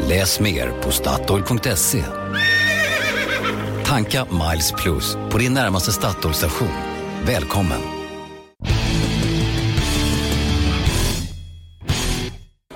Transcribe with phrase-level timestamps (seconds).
[0.00, 2.04] Läs mer på Statoil.se.
[3.84, 6.68] Tanka Miles Plus på din närmaste Statoil-station.
[7.26, 7.80] Välkommen!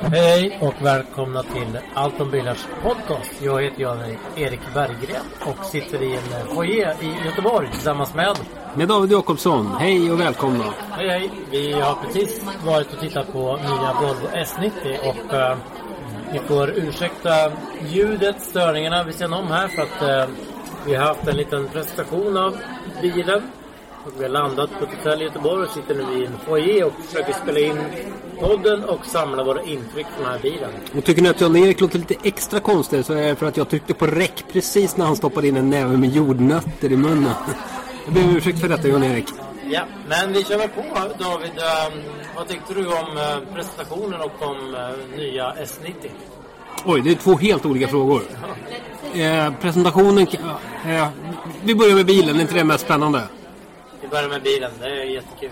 [0.01, 3.43] Hej och välkomna till Allt om bilars podcast.
[3.43, 8.37] Jag heter Jan-Erik Berggren och sitter i en foyer i Göteborg tillsammans med
[8.75, 9.67] med David Jakobsson.
[9.79, 10.65] Hej och välkomna.
[10.91, 11.31] Hej hej.
[11.51, 15.57] Vi har precis varit och tittat på nya Volvo S90 och uh,
[16.33, 17.53] ni får ursäkta
[17.89, 20.35] ljudet, störningarna vi ser om här för att uh,
[20.87, 22.57] vi har haft en liten presentation av
[23.03, 23.43] bilen.
[24.07, 26.85] Och vi har landat på ett hotell i Göteborg och sitter nu i en foyer
[26.85, 27.79] och försöker spela in
[28.41, 30.71] podden och samla våra intryck från den här bilen.
[30.97, 33.69] Och tycker ni att Jan-Erik låter lite extra konstig så är det för att jag
[33.69, 37.33] tryckte på räck precis när han stoppade in en näve med jordnötter i munnen.
[38.05, 39.27] Jag ber om ursäkt för detta Jan-Erik.
[39.65, 40.83] Ja, men vi kör väl på
[41.19, 41.51] David.
[41.51, 46.11] Um, vad tyckte du om uh, presentationen och om uh, nya S90?
[46.85, 48.23] Oj, det är två helt olika frågor.
[49.15, 50.27] Eh, presentationen...
[50.87, 51.09] Eh,
[51.65, 53.23] vi börjar med bilen, är inte det mest spännande?
[54.03, 55.51] Vi börjar med bilen, det är jättekul.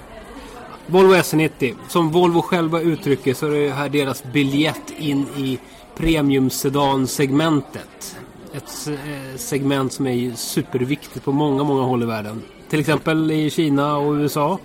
[0.86, 1.74] Volvo S90.
[1.88, 5.58] Som Volvo själva uttrycker så är det här deras biljett in i
[5.96, 8.16] premium sedan-segmentet.
[8.54, 12.42] Ett eh, segment som är superviktigt på många, många håll i världen.
[12.68, 14.58] Till exempel i Kina och USA.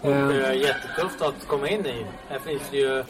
[0.00, 2.06] Och det är jättetufft att komma in i.
[2.28, 3.04] Här finns det ju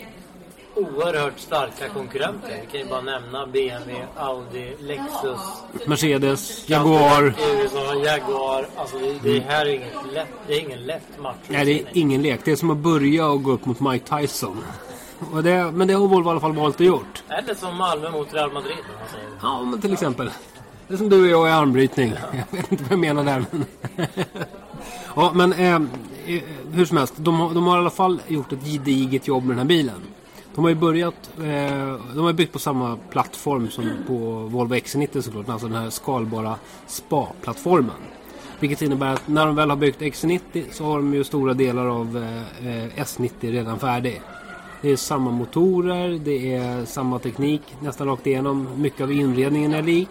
[0.77, 2.61] oerhört starka konkurrenter.
[2.61, 5.41] Vi kan ju bara nämna BMW, Audi, Lexus.
[5.87, 7.35] Mercedes, Jaguar.
[7.63, 8.67] USA, Jaguar.
[8.77, 11.37] Alltså det, det här är, inget lätt, det är ingen lätt match.
[11.47, 12.41] Nej, det är ingen lek.
[12.45, 14.65] Det är som att börja och gå upp mot Mike Tyson.
[15.43, 17.23] Det, men det har Volvo i alla fall valt att gjort.
[17.29, 18.77] Eller som Malmö mot Real Madrid.
[19.43, 20.31] Ja, men till exempel.
[20.89, 22.15] Det är som du och jag i armbrytning.
[22.33, 23.45] Jag vet inte vad jag menar där.
[23.51, 23.65] Men
[25.17, 25.75] ja, men eh,
[26.27, 27.15] eh, hur som helst.
[27.17, 30.01] De, de, har i alla fall gjort ett gediget jobb med den här bilen.
[30.55, 34.15] De har ju börjat, eh, de har byggt på samma plattform som på
[34.51, 35.49] Volvo XC90 såklart.
[35.49, 36.57] Alltså den här skalbara
[36.87, 37.97] SPA-plattformen.
[38.61, 41.87] Vilket innebär att när de väl har byggt XC90 så har de ju stora delar
[41.87, 42.17] av
[42.61, 44.21] eh, S90 redan färdig.
[44.83, 48.69] Det är samma motorer, det är samma teknik nästan rakt igenom.
[48.77, 50.09] Mycket av inredningen är lik.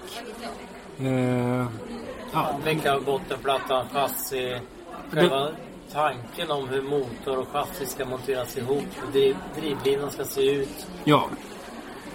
[1.00, 1.66] Eh,
[2.34, 2.60] ja.
[2.66, 4.60] Mycket bottenplattan, chassi,
[5.12, 5.50] själva
[5.94, 10.88] tanken om hur motor och chassi ska monteras ihop, hur drivlinan ska se ut.
[11.04, 11.30] Ja.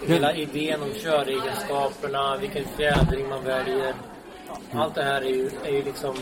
[0.07, 3.95] Hela idén om köregenskaperna, vilken fjädring man väljer.
[4.73, 6.15] Allt det här är ju, är ju liksom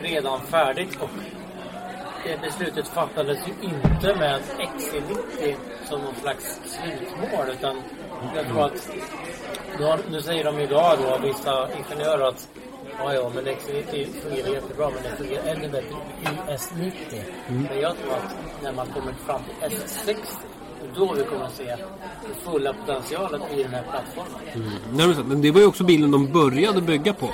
[0.00, 1.10] redan färdigt och
[2.24, 7.82] det beslutet fattades ju inte med XC90 som någon slags slutmål utan
[8.36, 12.48] jag tror att nu säger de idag då, vissa ingenjörer att
[12.98, 17.22] ja, ja, men XC90 fungerar jättebra men det fungerar ännu bättre i S90.
[17.48, 17.62] Mm.
[17.62, 20.16] Men jag tror att när man kommer fram till S60
[20.96, 21.76] då vi kommer att se
[22.44, 25.10] fulla potentialen i den här plattformen.
[25.12, 25.28] Mm.
[25.28, 27.26] Men det var ju också bilen de började bygga på.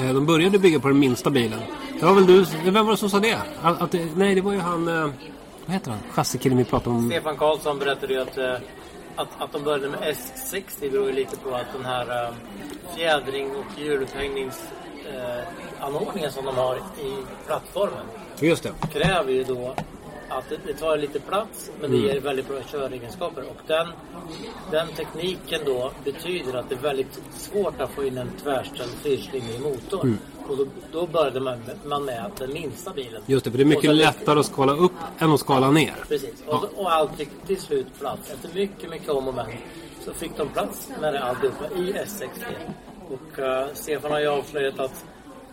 [0.00, 1.60] Eh, de började bygga på den minsta bilen.
[2.00, 3.38] Det var väl du, vem var det som sa det?
[3.62, 4.88] Att, att nej, det var ju han...
[4.88, 5.10] Eh,
[5.66, 6.00] vad heter han?
[6.10, 7.10] Chassikillen vi pratade om.
[7.10, 8.54] Stefan Karlsson berättade ju att, eh,
[9.16, 12.34] att, att de började med S60 beror ju lite på att den här
[12.96, 13.78] fjädring och
[15.12, 18.06] hjulupphängningsanordningen som de har i plattformen.
[18.40, 18.72] Just det.
[18.92, 19.74] Kräver ju då
[20.28, 22.08] att det, det tar lite plats men det mm.
[22.08, 23.42] ger väldigt bra köregenskaper.
[23.42, 23.86] Och den,
[24.70, 29.60] den tekniken då betyder att det är väldigt svårt att få in en tvärställd fyrcylindrig
[29.60, 30.02] motor.
[30.02, 30.18] Mm.
[30.48, 33.22] Och då, då började man, man med den minsta bilen.
[33.26, 35.94] Just det, för det är mycket lättare att skala upp än att skala ner.
[36.08, 36.68] Precis, och, ja.
[36.76, 38.30] och allt fick till slut plats.
[38.30, 39.46] Efter mycket, mycket om och men
[40.04, 42.28] så fick de plats med det alltihopa i S60.
[43.12, 45.04] Och uh, Stefan har ju avslöjat att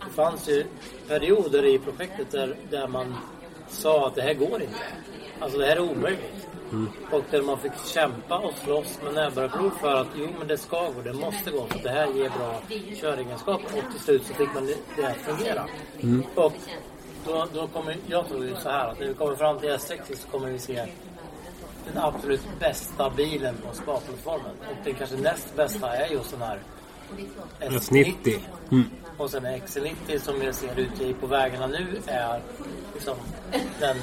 [0.04, 0.64] det fanns ju
[1.08, 3.16] perioder i projektet där, där man
[3.68, 4.78] sa att det här går inte.
[5.40, 6.48] Alltså det här är omöjligt.
[6.72, 6.88] Mm.
[7.10, 10.48] Och där man fick kämpa och slåss med näbbar och klor för att jo men
[10.48, 12.62] det ska gå, det måste gå för det här ger bra
[13.00, 13.78] köregenskaper.
[13.78, 14.66] Och till slut så fick man
[14.96, 15.66] det, att fungera.
[16.00, 16.24] Mm.
[16.34, 16.52] Och
[17.26, 20.16] då, då kommer, jag tror ju så här att när vi kommer fram till S60
[20.16, 20.86] så kommer vi se
[21.86, 24.52] den absolut bästa bilen på spa-plattformen.
[24.70, 26.58] Och den kanske näst bästa är just den här
[27.60, 28.38] S90.
[28.70, 28.84] Mm.
[29.16, 32.40] Och sen XC90 som jag ser ute på vägarna nu är
[32.94, 33.14] liksom
[33.80, 33.96] den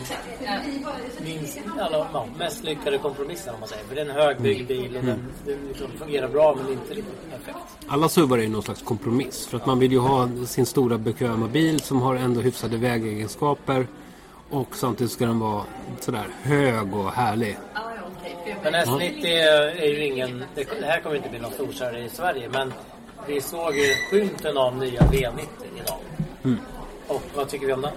[1.24, 3.84] minst, ja, mest lyckade kompromissen om man säger.
[3.84, 7.32] För det är en högbyggd bil och den, den liksom fungerar bra men inte riktigt
[7.32, 7.58] perfekt.
[7.88, 9.48] Alla SUVar är ju någon slags kompromiss.
[9.48, 13.88] För att man vill ju ha sin stora bekväma bil som har ändå hyfsade vägegenskaper.
[14.50, 15.64] Och samtidigt ska den vara
[16.00, 17.58] sådär hög och härlig.
[18.64, 19.26] Men S90
[19.78, 20.44] är ju ingen...
[20.56, 22.74] Det, det här kommer inte bli någon storsäljare i Sverige men
[23.28, 25.46] vi såg ju skymten av nya V90
[25.76, 25.98] idag.
[26.44, 26.58] Mm.
[27.08, 27.92] Och vad tycker vi om den?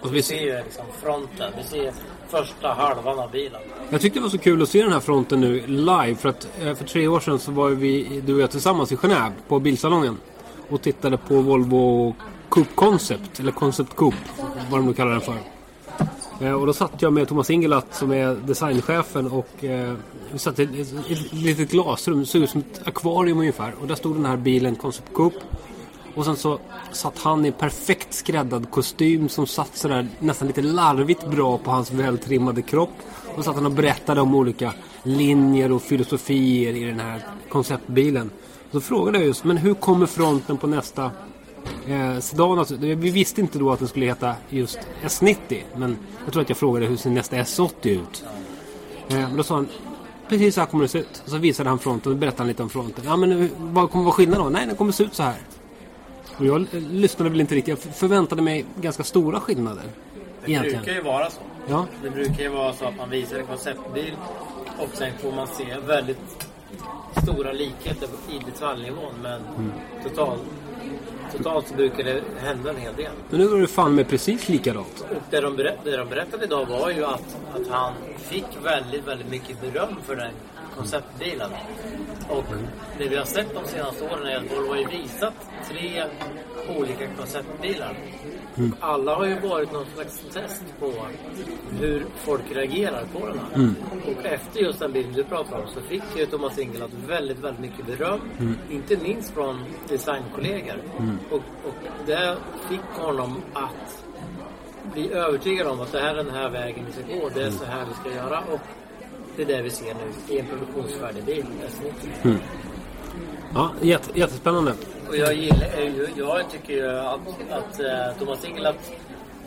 [0.00, 1.52] Och Vi vi, ser ju liksom fronten.
[1.56, 1.92] Vi ser
[2.28, 3.60] första halvan av bilen.
[3.90, 6.14] jag tyckte det var så kul att se den här fronten nu live.
[6.14, 8.96] För att eh, för tre år sedan så var vi, du och jag tillsammans i
[8.96, 10.18] Genève på bilsalongen.
[10.68, 12.14] Och tittade på Volvo
[12.48, 13.40] Coupe Concept.
[13.40, 14.16] Eller Concept Coupe.
[14.70, 15.55] Vad de nu kallar den för.
[16.40, 19.94] Eh, och då satt jag med Thomas Ingelat som är designchefen och eh,
[20.32, 22.20] vi satt i ett, ett, litet glasrum.
[22.20, 23.74] Det såg ut som ett akvarium ungefär.
[23.80, 25.38] Och där stod den här bilen Concept Coupe.
[26.14, 26.58] Och sen så
[26.92, 31.90] satt han i perfekt skräddad kostym som satt sådär nästan lite larvigt bra på hans
[31.90, 32.94] vältrimmade kropp.
[33.36, 34.72] Och satt han och berättade om olika
[35.02, 38.30] linjer och filosofier i den här konceptbilen.
[38.72, 41.10] Så frågade jag just, men hur kommer fronten på nästa
[41.88, 42.58] eh, sedan?
[42.58, 45.62] Alltså, vi visste inte då att den skulle heta just S90.
[45.76, 48.24] Men jag tror att jag frågade hur ser nästa S80 ut?
[49.08, 49.68] Eh, men då sa han,
[50.28, 51.22] precis så här kommer det se ut.
[51.24, 53.04] Och så visade han fronten och berättade lite om fronten.
[53.06, 54.50] Ja men hur- vad kommer vara skillnaden då?
[54.50, 55.36] Nej, den kommer se ut så här.
[56.38, 57.84] Och jag eh, lyssnade väl inte riktigt.
[57.84, 59.82] Jag förväntade mig ganska stora skillnader.
[60.44, 60.82] Det Egentligen.
[60.82, 61.40] brukar ju vara så.
[61.68, 61.86] Ja.
[62.02, 64.14] Det brukar ju vara så att man visar en konceptbil
[64.78, 66.18] och sen får man se väldigt
[67.22, 69.72] stora likheter i detaljnivån men Mm.
[70.02, 70.40] totalt,
[71.32, 73.12] totalt så brukar det hända en hel del.
[73.30, 75.00] Men nu var det fan med precis likadant.
[75.10, 79.06] Och det de, berätt, det de berättade idag var ju att, att han fick väldigt,
[79.06, 80.32] väldigt mycket beröm för den
[80.76, 81.50] konceptbilen.
[82.28, 82.44] Och
[82.98, 85.34] det vi har sett de senaste åren är att Volvo har ju visat
[85.70, 86.04] tre
[86.78, 87.96] olika konceptbilar.
[88.80, 90.92] Alla har ju varit någon slags test på
[91.80, 93.70] hur folk reagerar på den här.
[94.12, 97.60] Och efter just den bilen du pratar om så fick ju Thomas Ingelat väldigt, väldigt
[97.60, 98.20] mycket beröm.
[98.70, 100.76] Inte minst från designkollegor.
[101.30, 101.74] Och, och
[102.06, 102.36] det
[102.68, 104.04] fick honom att
[104.92, 107.28] bli övertygade om att det här är den här vägen vi ska gå.
[107.34, 108.38] Det är så här vi ska göra.
[108.52, 108.60] Och
[109.36, 111.44] det är det vi ser nu i en produktionsfärdig bil.
[113.56, 114.72] Ja, jätte, jättespännande.
[115.08, 115.68] Och jag gillar
[116.16, 117.20] jag tycker ju att,
[117.50, 118.92] att eh, Thomas Ingelat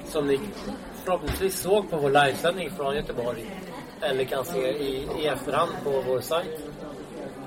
[0.06, 0.40] som ni
[1.04, 3.46] förhoppningsvis såg på vår livesändning från Göteborg
[4.02, 6.60] eller kan se i, i efterhand på vår sajt.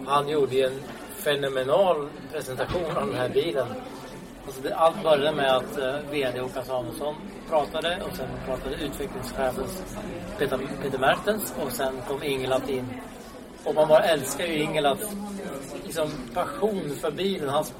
[0.06, 0.80] Han gjorde ju en
[1.16, 3.66] fenomenal presentation av den här bilen.
[4.46, 7.14] Alltså det, allt började med att eh, VD Håkan Samuelsson
[7.48, 9.64] pratade och sen pratade utvecklingschefen
[10.38, 12.86] Peter, Peter Mertens och sen kom Ingelat in.
[13.64, 14.98] Och man bara älskar ju Ingelat
[15.92, 17.48] liksom, passion för bilen.
[17.48, 17.72] Hans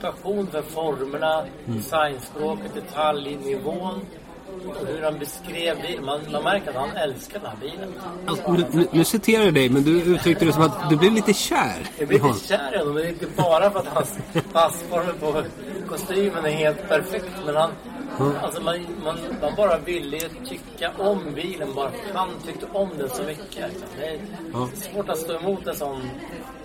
[0.00, 4.00] passion för formerna, designspråket, detaljnivån.
[4.68, 6.04] Och hur han beskrev bilen.
[6.04, 7.92] Man, man märker att han älskar den här bilen.
[8.26, 11.32] Alltså, nu, nu, citerar jag dig, men du uttryckte det som att du blev lite
[11.34, 12.32] kär Jag honom.
[12.34, 14.18] lite kär i honom, men det är inte bara för att hans
[14.52, 15.42] passformer på
[15.88, 17.26] kostymen är helt perfekt.
[17.46, 17.70] Men han,
[18.42, 20.18] alltså man, man, man bara ville
[20.48, 23.70] tycka om bilen bara han tyckte om den så mycket.
[23.98, 24.18] Det är
[24.52, 24.68] Ja.
[24.92, 26.02] svårt att stå emot en sån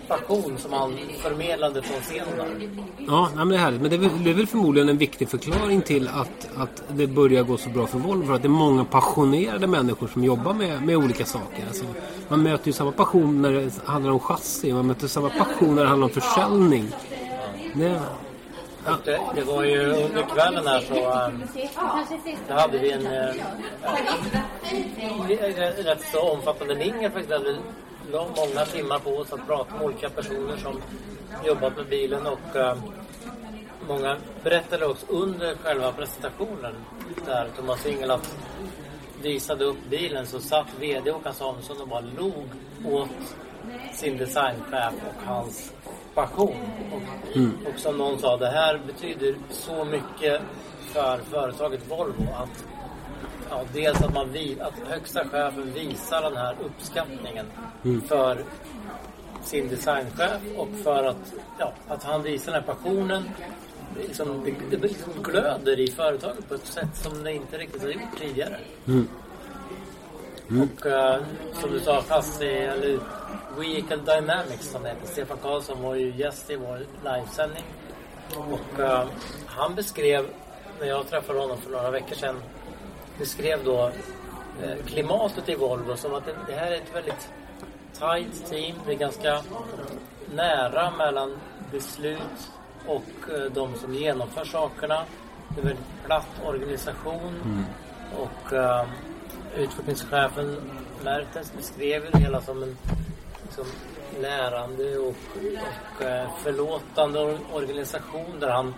[0.09, 2.37] passion som han förmedlade från scenen.
[2.37, 2.69] där.
[3.07, 3.81] Ja, nej, men det är härligt.
[3.81, 7.07] Men det är, väl, det är väl förmodligen en viktig förklaring till att, att det
[7.07, 8.25] börjar gå så bra för Volvo.
[8.25, 11.63] För att det är många passionerade människor som jobbar med, med olika saker.
[11.67, 11.85] Alltså,
[12.27, 14.73] man möter ju samma passion när det handlar om chassi.
[14.73, 16.87] Man möter samma passion när det handlar om försäljning.
[17.73, 18.01] Det,
[18.85, 20.93] Och Det, det var ju under kvällen här så
[21.27, 23.33] um, hade vi en uh,
[25.85, 27.59] rätt så omfattande mingel faktiskt.
[28.09, 30.81] Vi la många timmar på oss att prata med olika personer som
[31.45, 32.81] jobbat med bilen och um,
[33.87, 36.75] många berättade också under själva presentationen
[37.25, 38.35] där Thomas Ingelat
[39.21, 42.45] visade upp bilen så satt VD Håkan Samuelsson och bara log
[42.85, 43.09] åt
[43.93, 45.73] sin designchef och hans
[46.13, 46.57] passion.
[46.91, 50.41] Och, och som någon sa, det här betyder så mycket
[50.93, 52.65] för företaget Volvo att
[53.49, 57.45] ja, dels att, man vi, att högsta chefen visar den här uppskattningen
[58.07, 58.43] för
[59.43, 63.23] sin designchef och för att, ja, att han visar den här passionen.
[63.97, 67.89] Liksom, det, det liksom glöder i företaget på ett sätt som det inte riktigt har
[67.89, 68.57] gjort tidigare.
[70.47, 71.21] Och eh,
[71.53, 72.99] som du sa, chassi eller
[73.57, 75.07] Vehicle Dynamics som det heter.
[75.07, 77.63] Stefan Karlsson var ju gäst i vår livesändning.
[78.35, 79.07] Och eh,
[79.45, 80.25] han beskrev,
[80.79, 82.35] när jag träffade honom för några veckor sedan,
[83.19, 83.91] beskrev då
[84.63, 87.29] eh, klimatet i Volvo som att det, här är ett väldigt
[87.93, 88.75] tight team.
[88.85, 89.41] Det är ganska
[90.33, 91.37] nära mellan
[91.71, 92.51] beslut
[92.87, 95.03] och eh, de som genomför sakerna.
[95.49, 97.65] Det är en väldigt platt organisation.
[98.17, 98.83] Och uh,
[99.55, 100.57] utvecklingschefen
[101.03, 102.77] Mertens beskrev det hela som en
[103.43, 103.65] liksom,
[104.21, 108.73] lärande och, och uh, förlåtande or- organisation där han,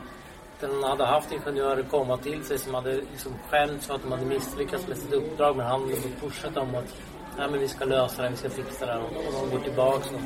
[0.61, 4.25] han hade haft ingenjörer komma till sig som hade liksom skämts för att de hade
[4.25, 6.95] misslyckats med sitt uppdrag men han hade pushat dem att
[7.37, 10.19] Nej, men vi ska lösa det, vi ska fixa det och, de går tillbaks och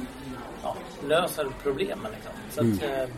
[0.63, 0.75] ja,
[1.07, 2.11] löser problemen.
[2.11, 2.31] Liksom.
[2.49, 3.09] Så att, eh,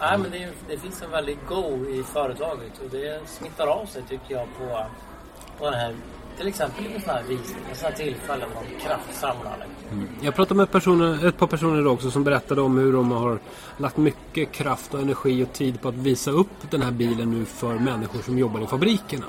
[0.00, 4.02] nej, men det, det finns en väldigt go i företaget och det smittar av sig
[4.02, 4.86] tycker jag på,
[5.58, 5.94] på den här
[6.36, 9.66] till exempel i sådana här visningar, sådana här tillfällen de kraftsamlar.
[9.68, 9.81] Liksom.
[10.20, 13.38] Jag pratade med personer, ett par personer idag också som berättade om hur de har
[13.76, 17.44] lagt mycket kraft och energi och tid på att visa upp den här bilen nu
[17.44, 19.26] för människor som jobbar i fabrikerna.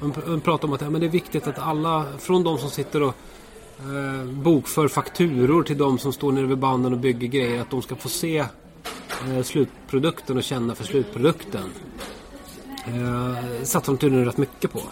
[0.00, 2.70] De pratade pratar om att ja, men det är viktigt att alla, från de som
[2.70, 3.14] sitter och
[3.78, 7.82] eh, bokför fakturor till de som står nere vid banden och bygger grejer, att de
[7.82, 11.70] ska få se eh, slutprodukten och känna för slutprodukten.
[12.86, 14.82] Eh, satsar de tydligen rätt mycket på.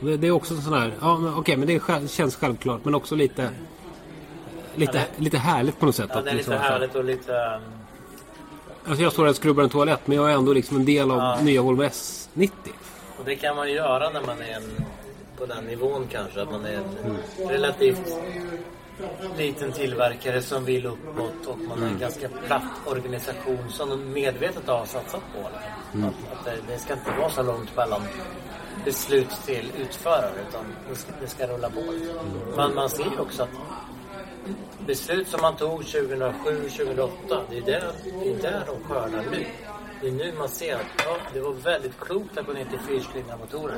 [0.00, 2.84] Det, det är också en sån här, ja men okej men det är, känns självklart
[2.84, 3.50] men också lite
[4.74, 6.10] Lite, Ja, lite härligt på något sätt.
[6.12, 7.32] Ja, att det är liksom lite härligt och lite...
[7.32, 7.62] um,
[8.88, 11.10] Alltså jag står här och skrubbar en toalett men jag är ändå liksom en del
[11.10, 11.38] av Ja.
[11.42, 12.50] nya Volvo S90.
[13.18, 14.84] Och det kan man ju göra när man är en,
[15.38, 16.42] på den nivån kanske.
[16.42, 18.14] Att man är en relativt
[19.38, 24.66] liten tillverkare som vill uppåt och man är en ganska platt organisation som de medvetet
[24.68, 25.48] har satsat på.
[25.92, 26.04] Liksom.
[26.04, 28.02] Att, att det, det ska inte vara så långt mellan
[28.84, 31.80] beslut till utförare utan det ska, det ska rulla på.
[32.56, 33.48] Men man ser ju också att
[34.86, 37.92] beslut som man tog 2007, 2008, det är där,
[38.22, 39.46] det är där de skördar nu.
[40.00, 42.78] Det är nu man ser att ja, det var väldigt klokt att gå ner till
[42.78, 43.76] fyrcylindriga motorer.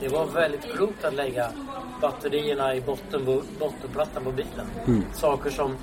[0.00, 1.52] Det var väldigt klokt att lägga
[2.00, 3.24] batterierna i botten,
[3.58, 5.04] bottenplattan på bilen.
[5.14, 5.76] Saker som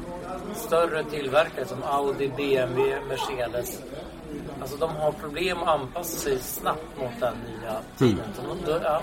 [0.55, 3.81] större tillverkare som Audi, BMW, Mercedes
[4.61, 8.25] Alltså de har problem att anpassa sig snabbt mot den nya tiden.
[8.35, 9.01] De, då, ja,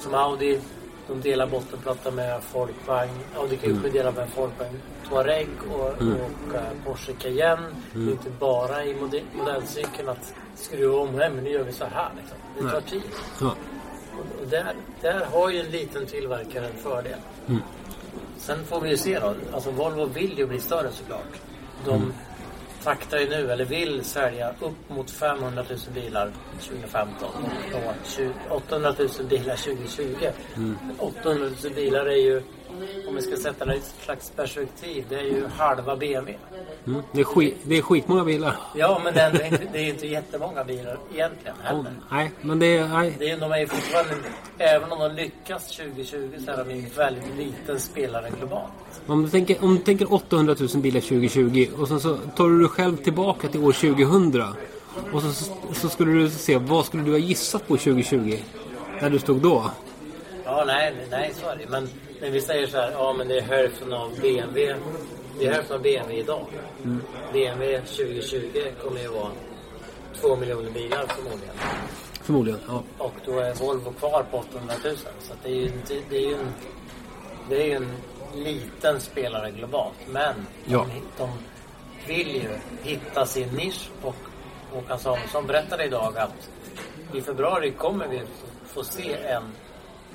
[0.00, 0.60] som Audi,
[1.08, 3.10] de delar bottenplatta med Folkvagn.
[3.36, 7.66] Audi kanske delar med Folkvagn Touareg och, och eh, Porsche Cayenne.
[7.92, 11.72] Det är inte bara i modell, modellcykeln att skruva om hem, men nu gör vi
[11.72, 12.10] så här.
[12.16, 12.38] Liksom.
[12.58, 13.02] Det tar tid.
[13.40, 13.54] Ja.
[14.40, 17.18] Och där, där har ju en liten tillverkare en fördel.
[18.36, 19.34] Sen får vi ju se då.
[19.52, 21.40] Alltså Volvo vill ju bli större såklart.
[21.84, 22.12] De
[22.84, 27.28] taktar ju nu, eller vill sälja upp mot 500 000 bilar 2015
[27.72, 30.04] och 20, 800 000 bilar 2020.
[30.98, 32.42] 800 000 bilar är ju,
[33.08, 36.38] om vi ska sätta det i ett slags perspektiv, det är ju halva BMW.
[36.86, 37.02] Mm.
[37.12, 38.56] Det, är skit, det är skitmånga bilar.
[38.74, 41.92] Ja, men det är, inte, det är inte jättemånga bilar egentligen heller.
[42.10, 42.88] Nej, men det är...
[42.88, 43.16] Nej.
[43.18, 44.14] Det är, de är fortfarande,
[44.58, 48.72] även om de lyckas 2020 så är de en väldigt liten spelare globalt.
[49.06, 52.58] Om du, tänker, om du tänker 800 000 bilar 2020 och sen så tar du
[52.58, 54.44] dig själv tillbaka till år 2000.
[55.12, 58.36] Och så, så skulle du se, vad skulle du ha gissat på 2020?
[59.00, 59.70] När du stod då?
[60.44, 61.64] Ja, nej, nej, så är det.
[61.68, 61.88] Men
[62.20, 64.74] när vi säger så här, ja men det är hälften av BMW.
[65.38, 66.46] Det är hälften av BMW idag.
[67.32, 68.40] BMW 2020
[68.82, 69.30] kommer ju vara
[70.20, 71.54] två miljoner bilar förmodligen.
[72.22, 72.82] Förmodligen, ja.
[72.98, 74.96] Och då är Volvo kvar på 800 000.
[75.20, 76.52] Så att det är ju inte, det är ju en,
[77.48, 77.88] det är ju en
[78.34, 79.94] liten spelare globalt.
[80.08, 80.34] Men
[80.64, 80.86] Ja.
[81.18, 81.30] de, de
[82.14, 82.48] vill ju
[82.82, 83.90] hitta sin nisch.
[84.02, 84.16] Och
[84.72, 86.50] Håkan Samuelsson berättade idag att
[87.14, 88.20] i februari kommer vi
[88.66, 89.42] få se en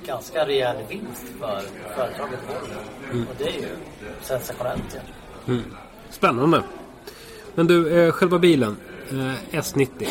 [0.06, 1.60] ganska rejäl vinst för
[1.96, 3.20] företaget Volvo.
[3.30, 3.68] Och det är ju
[4.22, 4.96] sensationellt.
[5.46, 5.54] Ja.
[6.10, 6.62] Spännande.
[7.54, 8.76] Men du, eh, själva bilen.
[9.10, 10.08] Eh, S90.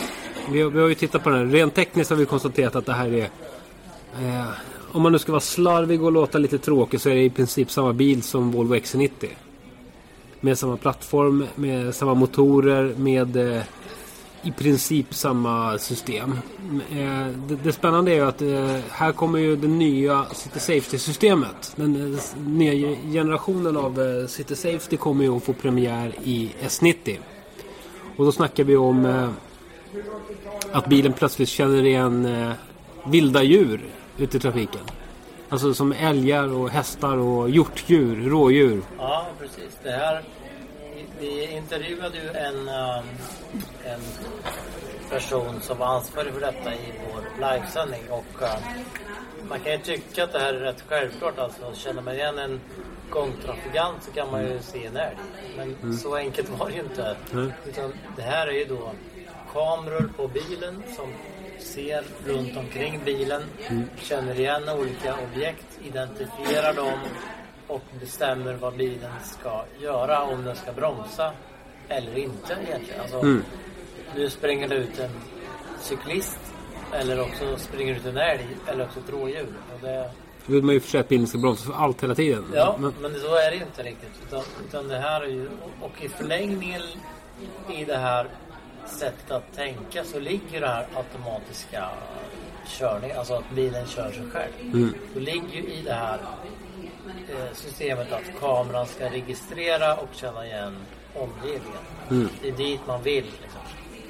[0.52, 1.40] Vi, har- vi har ju tittat på den.
[1.40, 1.46] här.
[1.46, 3.30] Rent tekniskt har vi konstaterat att det här är...
[4.22, 4.46] Eh,
[4.92, 7.72] om man nu ska vara slarvig och låta lite tråkig så är det i princip
[7.72, 9.10] samma bil som Volvo XC90.
[10.40, 13.62] Med samma plattform, med samma motorer, med eh,
[14.44, 16.40] i princip samma system.
[16.92, 21.74] Eh, det, det spännande är ju att eh, här kommer ju det nya City Safety-systemet.
[21.76, 27.18] Den eh, nya generationen av City Safety kommer ju att få premiär i S90.
[28.18, 29.30] Och då snackar vi om
[30.72, 32.54] att bilen plötsligt känner igen
[33.06, 33.86] vilda djur
[34.18, 34.82] ute i trafiken.
[35.50, 38.82] Alltså som älgar och hästar och hjortdjur, rådjur.
[38.98, 39.78] Ja, precis.
[39.84, 40.22] Det här,
[41.24, 43.06] vi intervjuade ju en, um,
[43.86, 44.01] en
[45.10, 48.01] person som var ansvarig för detta i vår livesändning.
[48.10, 48.58] Och uh,
[49.50, 51.39] man kan ju tycka att det här är rätt självklart.
[51.39, 52.62] Alltså, känner man igen en
[53.10, 55.18] gångtrafikant så kan man ju se en älg.
[55.58, 57.15] Men så enkelt var det ju inte.
[57.65, 58.92] Utan det här är ju då
[59.53, 61.13] kameror på bilen som
[61.60, 63.44] ser runt omkring bilen,
[63.98, 67.00] känner igen olika objekt, identifierar dem
[67.74, 70.24] och bestämmer vad bilen ska göra.
[70.24, 71.32] Om den ska bromsa
[71.88, 73.01] eller inte egentligen.
[73.01, 73.44] Alltså, Mm.
[74.15, 75.10] Nu springer det ut en
[75.82, 76.39] cyklist
[76.92, 79.48] eller också springer ut en älg eller också ett rådjur.
[79.74, 80.10] Och det,
[80.46, 82.46] Då vill man ju för sig att bilen ska bromsa för allt hela tiden.
[82.56, 84.12] Ja, Men, men så är det ju inte riktigt.
[84.27, 85.50] Utan, utan det här är ju...
[85.82, 86.82] Och i förlängningen
[87.70, 88.27] i det här
[88.86, 91.89] sättet att tänka så ligger det här automatiska
[92.68, 94.51] körningen, alltså att bilen kör sig själv.
[94.62, 94.94] Mm.
[95.13, 96.20] Då ligger ju i det här
[97.53, 100.75] systemet att kameran ska registrera och känna igen
[101.15, 101.83] omgivningen.
[102.10, 102.29] Mm.
[102.41, 103.25] Det är dit man vill.
[103.41, 103.62] Liksom.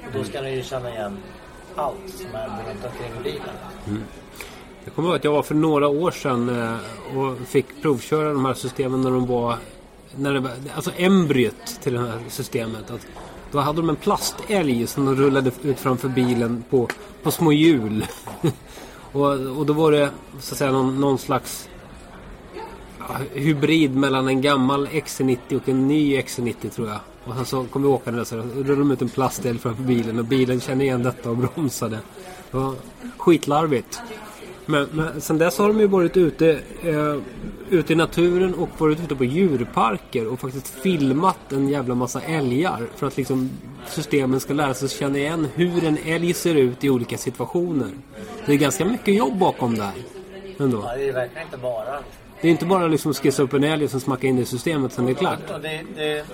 [0.06, 1.18] Och då ska den ju känna igen
[1.76, 4.00] allt som är runt omkring bilen.
[4.84, 8.44] Jag kommer ihåg att jag var för några år sedan eh, och fick provköra de
[8.44, 9.56] här systemen när de var...
[10.16, 12.90] När det var alltså embryot till det här systemet.
[12.90, 13.06] Att
[13.52, 16.88] då hade de en plastälg som de rullade ut framför bilen på,
[17.22, 18.06] på små hjul.
[19.12, 20.10] och, och då var det
[20.40, 21.68] så att säga någon, någon slags
[23.32, 27.00] hybrid mellan en gammal XC90 och en ny XC90 tror jag.
[27.24, 30.18] Och sen så kom vi åkande där så rullade de ut en plastdel framför bilen
[30.18, 31.98] och bilen kände igen detta och bromsade.
[32.50, 32.74] Det var
[33.16, 34.00] skitlarvigt.
[34.66, 37.16] Men, men sen dess har de ju varit ute, eh,
[37.70, 42.86] ute i naturen och varit ute på djurparker och faktiskt filmat en jävla massa älgar.
[42.96, 43.50] För att liksom
[43.86, 47.90] systemen ska lära sig känna igen hur en älg ser ut i olika situationer.
[48.46, 49.94] Det är ganska mycket jobb bakom det här.
[50.58, 50.82] Ändå.
[50.84, 51.98] Ja, det är verkligen inte bara.
[52.40, 54.42] Det är inte bara liksom att skissa upp en älg och sen smacka in det
[54.42, 55.50] i systemet sen det är klart.
[55.54, 56.24] Och det, det,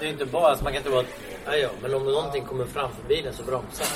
[0.00, 1.04] det är inte bara, alltså man kan inte bara,
[1.46, 3.86] ja, ja, men om någonting kommer framför bilen så bromsar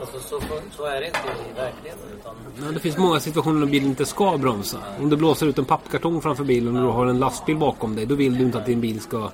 [0.00, 0.40] Alltså så,
[0.76, 2.08] så är det inte i verkligheten.
[2.20, 4.78] Utan, Men det finns många situationer när bilen inte ska bromsa.
[5.00, 8.06] Om det blåser ut en pappkartong framför bilen och du har en lastbil bakom dig.
[8.06, 9.30] Då vill du inte att din bil ska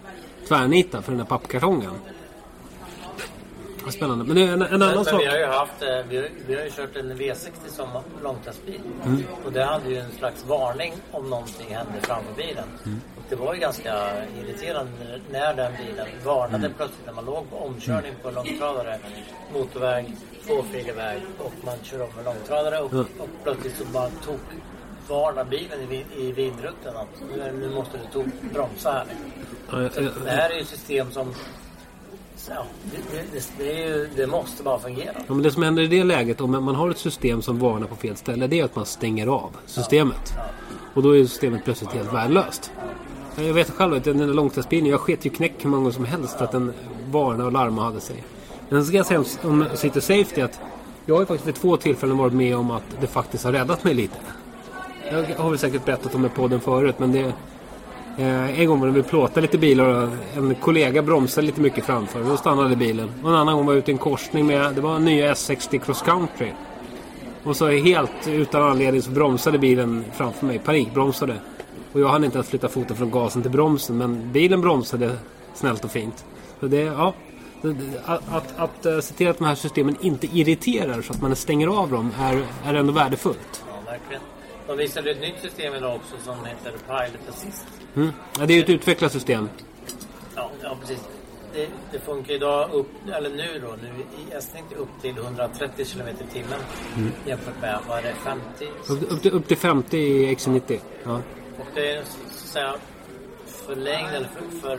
[0.49, 1.93] tvärnita för den här pappkartongen.
[3.85, 4.25] Vad Spännande.
[4.25, 5.21] Men en, en annan sak.
[5.23, 7.89] vi har ju haft, eh, vi har, vi har ju kört en V60 som
[8.23, 8.81] långtransportbil.
[9.45, 12.65] Och det hade ju en slags varning om någonting hände framför bilen.
[13.17, 13.95] Och det var ju ganska
[14.43, 18.99] irriterande när den bilen varnade plötsligt när man låg på omkörning på en långtradare,
[19.55, 24.39] motorväg, tvåfilig väg och man kör om en långtradare och, och plötsligt så bara tog
[25.09, 29.07] varnar bilen i, vin- i vindrutan att nu, nu måste du tog, bromsa här.
[29.91, 31.35] Så det här är ju system som
[32.49, 35.13] Ja, det, det, det, ju, det måste bara fungera.
[35.15, 37.87] Ja, men det som händer i det läget om man har ett system som varnar
[37.87, 38.47] på fel ställe.
[38.47, 40.33] Det är att man stänger av systemet.
[40.95, 42.73] Och då är systemet plötsligt helt värdelöst.
[43.37, 46.41] Jag vet själv att den där långtransportbilen, jag sket ju knäck hur många som helst
[46.41, 46.73] att den
[47.11, 48.25] varnade och larmade hade sig.
[48.69, 50.61] Men så ska jag säga om, om City Safety att
[51.07, 53.85] jag har ju faktiskt vid två tillfällen varit med om att det faktiskt har räddat
[53.85, 54.17] mig lite.
[55.11, 57.33] Jag har väl säkert berättat om det på podden förut men det...
[58.19, 61.85] Eh, en gång var det vi plåtade lite bilar och en kollega bromsade lite mycket
[61.85, 62.23] framför.
[62.23, 63.11] Då stannade bilen.
[63.23, 64.75] Och en annan gång var jag ute i en korsning med...
[64.75, 66.53] Det var en nya S60 Cross Country.
[67.45, 70.59] Och så helt utan anledning så bromsade bilen framför mig.
[70.59, 71.37] Panikbromsade.
[71.93, 73.99] Och jag hann inte ens flytta foten från gasen till bromsen.
[73.99, 75.17] Men bilen bromsade
[75.55, 76.25] snällt och fint.
[76.61, 77.15] Så det, ja.
[78.05, 81.37] Att, att, att eh, se till att de här systemen inte irriterar så att man
[81.37, 83.65] stänger av dem är, är ändå värdefullt.
[83.69, 84.23] Ja, verkligen.
[84.73, 87.67] De visade ett nytt system idag också som heter Pilot Assist.
[87.97, 88.13] Mm.
[88.39, 89.49] Ja, det är ju ett utvecklat system.
[90.37, 91.09] Ja, ja precis.
[91.55, 93.89] Det, det funkar idag upp, eller nu då, nu
[94.23, 96.61] i S90 upp till 130 km i timmen.
[97.27, 98.67] Jämfört med, vad är det, 50?
[98.89, 100.81] Upp, upp, till, upp till 50 i XC90.
[101.05, 101.21] Ja.
[101.59, 102.75] Och det är så att säga
[103.47, 104.79] förlängd, eller för, för,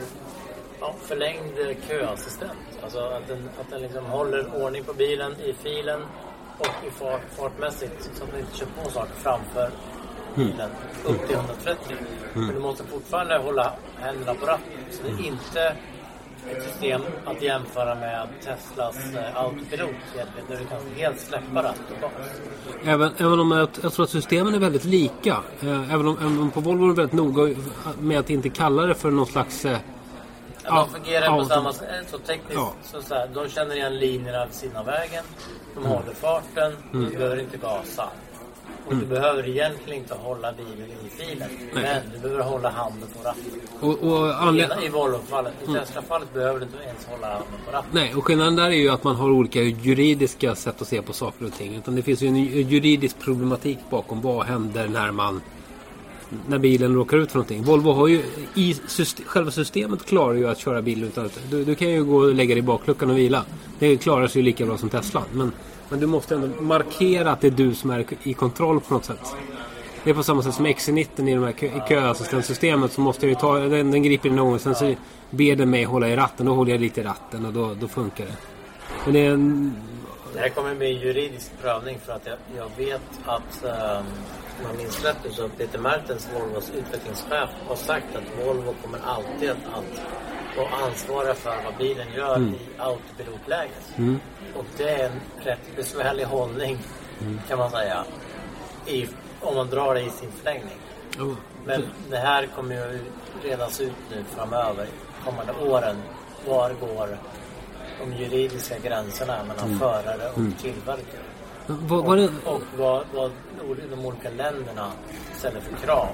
[0.80, 2.58] ja, förlängd köassistent.
[2.82, 6.00] Alltså att den, att den liksom håller ordning på bilen i filen
[6.58, 9.70] och i fart, fartmässigt så att den inte kör på saker framför
[10.34, 10.70] bilen
[11.04, 11.96] upp till 130.
[12.34, 14.72] Men du måste fortfarande hålla händerna på ratten.
[14.90, 15.76] Så det är inte
[16.50, 21.80] ett system att jämföra med Teslas eh, autopilot egentligen, där du kan helt släppa ratt
[21.94, 22.12] och gas.
[22.84, 25.36] Även, även om jag, jag tror att systemen är väldigt lika.
[25.60, 27.54] Eh, även, om, även om på Volvo är de väldigt noga
[28.00, 29.64] med att inte kalla det för någon slags...
[29.64, 29.78] Eh,
[30.64, 31.88] Ja, de fungerar på samma sätt.
[32.10, 32.72] Så tekniskt, Ja.
[32.84, 35.24] så så här, de känner igen linjerna vid sidan av vägen.
[35.74, 36.72] De håller farten.
[36.92, 37.10] Mm.
[37.10, 38.08] Du behöver inte gasa.
[38.86, 41.48] Och du behöver egentligen inte hålla bilen i filen.
[41.74, 43.42] Men du behöver hålla handen på ratten.
[43.80, 45.52] Och, och anled- I, Volvo-fallet.
[45.62, 47.90] I Tesla-fallet behöver du inte ens hålla handen på ratten.
[47.92, 51.12] Nej, och skillnaden där är ju att man har olika juridiska sätt att se på
[51.12, 51.74] saker och ting.
[51.74, 52.36] Utan det finns ju en
[52.68, 54.20] juridisk problematik bakom.
[54.20, 55.42] Vad händer när man...
[56.46, 57.62] När bilen råkar ut för någonting.
[57.62, 58.22] Volvo har ju...
[58.54, 61.40] I system, själva systemet klarar ju att köra bil utan att...
[61.50, 63.44] Du, du kan ju gå och lägga dig i bakluckan och vila.
[63.78, 65.22] Det klarar sig ju lika bra som Tesla.
[65.32, 65.52] Men,
[65.88, 69.04] men du måste ändå markera att det är du som är i kontroll på något
[69.04, 69.34] sätt.
[70.04, 73.36] Det är på samma sätt som XC90 i de här köassistentsystemet så måste jag ju
[73.40, 74.94] ta, den, den griper in någon gång sen så
[75.30, 76.46] ber den mig hålla i ratten.
[76.46, 78.36] Då håller jag lite i ratten och då, då funkar det.
[79.04, 79.72] Men det är en...
[80.34, 84.04] Det här kommer bli en juridisk prövning för att jag, jag vet att ehm,
[84.60, 89.50] om jag minns rätt så Peter Mertens, Volvos utvecklingschef, har sagt att Volvo kommer alltid
[89.50, 90.00] att,
[90.56, 92.54] vara ansvariga för vad bilen gör Mm.
[92.54, 93.94] i autopilotläget.
[94.56, 96.78] Och det är en rätt besvärlig hållning
[97.20, 97.40] Mm.
[97.48, 98.04] kan man säga.
[98.86, 99.08] I,
[99.40, 100.78] om man drar det i sin förlängning.
[101.18, 101.24] Ja.
[101.64, 102.98] Men det här kommer ju
[103.42, 104.86] redas ut nu framöver,
[105.24, 105.96] kommande åren.
[106.48, 107.18] Var går
[108.00, 109.78] de juridiska gränserna mellan Mm.
[109.78, 111.24] förare och tillverkare?
[111.66, 113.30] Vad, vad det, Och vad, vad
[113.90, 114.90] de olika länderna
[115.34, 116.08] ställer för krav.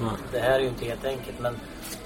[0.00, 0.10] Ja.
[0.32, 1.54] Det här är ju inte helt enkelt men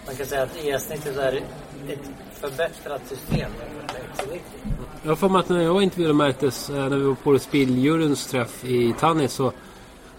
[0.06, 4.38] man kan säga att i E-snittet så är det ett förbättrat system jämfört med X90.
[5.02, 8.26] jag har för mig att när jag intervjuade Mertes, eh, när vi var på Spilljuryns
[8.26, 9.52] träff i Tannis så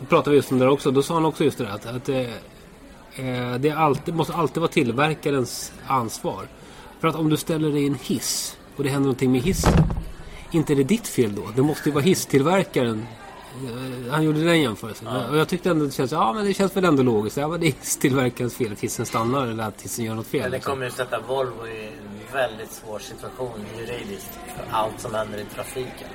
[0.09, 0.91] pratade vi just om det också.
[0.91, 4.33] Då sa han också just det där att, att eh, eh, det är alltid, måste
[4.33, 6.47] alltid vara tillverkarens ansvar.
[6.99, 9.83] För att om du ställer dig i en hiss och det händer någonting med hissen.
[10.51, 11.41] Inte är det ditt fel då.
[11.55, 13.07] Det måste ju vara hisstillverkaren.
[13.53, 15.07] Eh, Han gjorde den jämförelsen.
[15.07, 17.37] Och jag tyckte ändå det känns, ja men det känns väl ändå logiskt.
[17.37, 20.41] Ja men det är hisstillverkarens fel att hissen stannar eller att hissen gör något fel.
[20.41, 20.71] Men det liksom.
[20.71, 25.45] kommer ju sätta Volvo i en väldigt svår situation juridiskt för allt som händer i
[25.55, 26.07] trafiken.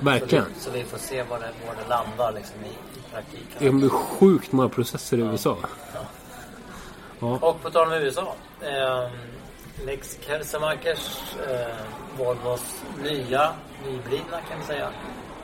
[0.00, 0.44] Verkligen.
[0.44, 3.56] Så vi, så vi får se var det, var det landar liksom i, i praktiken.
[3.58, 5.58] Det kommer bli sjukt många processer i USA.
[7.20, 7.38] Ja.
[7.40, 8.34] Och på tal om USA.
[8.60, 9.10] Eh,
[9.84, 11.76] Lex Kersemakers, eh,
[12.18, 13.52] Volvos nya,
[13.86, 14.90] nyblivna kan vi säga,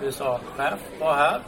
[0.00, 1.40] USA-chef var här.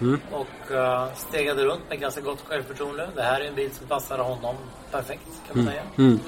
[0.00, 0.20] Mm.
[0.32, 3.08] Och eh, stegade runt med ganska gott självförtroende.
[3.14, 4.56] Det här är en bil som passar honom
[4.90, 5.82] perfekt kan man säga.
[5.98, 6.20] Mm.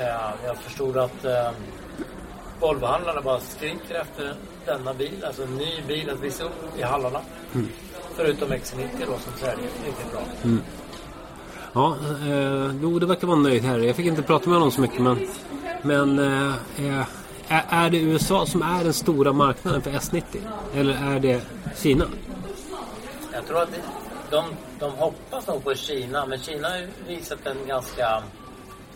[0.00, 1.50] Eh, jag förstod att eh,
[2.60, 4.34] Volvohandlarna bara skriker efter
[4.66, 5.24] denna bil.
[5.26, 7.20] Alltså en ny bil att visa upp i hallarna.
[7.54, 7.68] Mm.
[8.16, 10.22] Förutom XC90 då som säljer riktigt bra.
[11.74, 11.96] Ja,
[12.28, 13.78] eh, jo, det verkar vara nöjd här.
[13.78, 15.28] Jag fick inte prata med honom så mycket men...
[15.82, 17.06] Men eh, eh,
[17.48, 20.22] är- det USA som är den stora marknaden för S90?
[20.74, 21.42] Eller är det
[21.76, 22.04] Kina?
[23.32, 23.78] Jag tror att det,
[24.30, 24.44] de,
[24.78, 28.22] de hoppas nog på Kina, men Kina har ju visat en ganska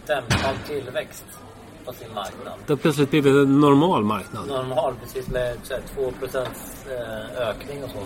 [0.06, 1.24] dämpad tillväxt
[1.84, 2.54] på sin marknad.
[2.66, 4.48] Det har plötsligt blivit en normal marknad.
[4.48, 7.98] Normal, precis med så här, 2 procents eh, ökning och så.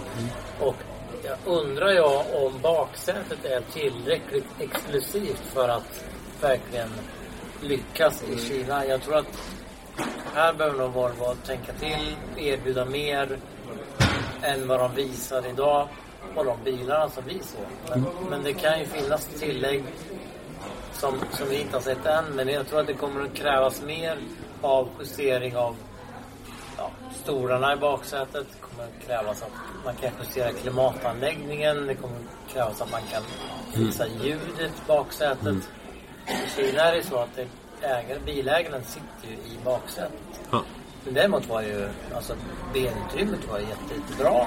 [0.66, 0.76] Och
[1.22, 6.04] jag undrar jag om baksätet är tillräckligt exklusivt för att
[6.40, 6.88] verkligen
[7.60, 8.86] lyckas i Kina.
[8.86, 9.52] Jag tror att
[10.34, 13.38] här behöver nog Volvo tänka till, erbjuda mer
[14.42, 15.88] än vad de visar idag
[16.34, 17.66] på de bilarna som vi såg.
[17.88, 19.84] Men, men det kan ju finnas tillägg
[20.92, 22.24] som, som vi inte har sett än.
[22.24, 24.18] Men jag tror att det kommer att krävas mer
[24.60, 25.76] av justering av
[26.82, 26.90] ja,
[27.22, 28.46] stolarna i baksätet.
[28.52, 31.86] Det kommer krävas att man kan justera klimatanläggningen.
[31.86, 32.16] Det kommer
[32.52, 33.22] krävas att man kan
[33.72, 35.56] fixa ljudet i baksätet.
[36.26, 37.46] I Kina är det så att det,
[37.86, 40.40] ägare, bilägaren sitter ju i baksätet.
[40.50, 40.62] Ja.
[41.04, 42.34] Men däremot var ju alltså
[42.72, 44.46] benutrymmet var jätte, jättebra.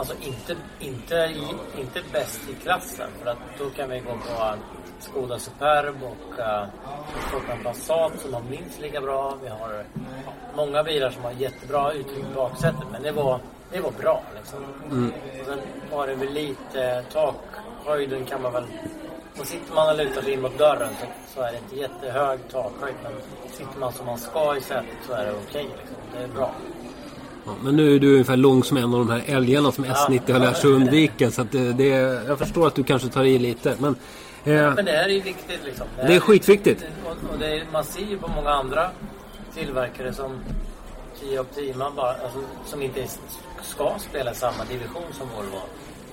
[0.00, 1.44] Alltså inte, inte, i,
[1.80, 4.54] inte bäst i klassen för att då kan vi gå på
[4.98, 9.36] Skoda Superb och uh, en Passat som har minst lika bra.
[9.42, 9.84] Vi har
[10.56, 13.40] många bilar som har jättebra utrymme i baksätet men det var,
[13.72, 14.64] det var bra liksom.
[15.40, 15.58] Och sen
[15.90, 18.64] var det väl lite takhöjden kan man väl
[19.34, 22.40] så sitter man och lutar sig in mot dörren så, så är det inte jättehög
[22.52, 23.12] takhöjd men
[23.50, 25.96] sitter man som man ska i sätet så är det okej liksom.
[26.12, 26.54] Det är bra.
[27.46, 30.32] Ja, men nu är du ungefär lång som en av de här älgarna som S90
[30.32, 31.30] har lärt sig undvika.
[31.30, 31.86] Så det, det,
[32.28, 33.76] jag förstår att du kanske tar i lite.
[33.78, 33.96] Men,
[34.44, 35.86] eh, Men det här är ju viktigt liksom.
[35.96, 36.84] Det är här skitviktigt.
[37.04, 38.90] Och, och det är, man ser ju på många andra
[39.54, 40.32] tillverkare som
[41.20, 43.08] Kia Optima bara, alltså, som inte är-
[43.62, 45.60] ska spela i samma division som Volvo.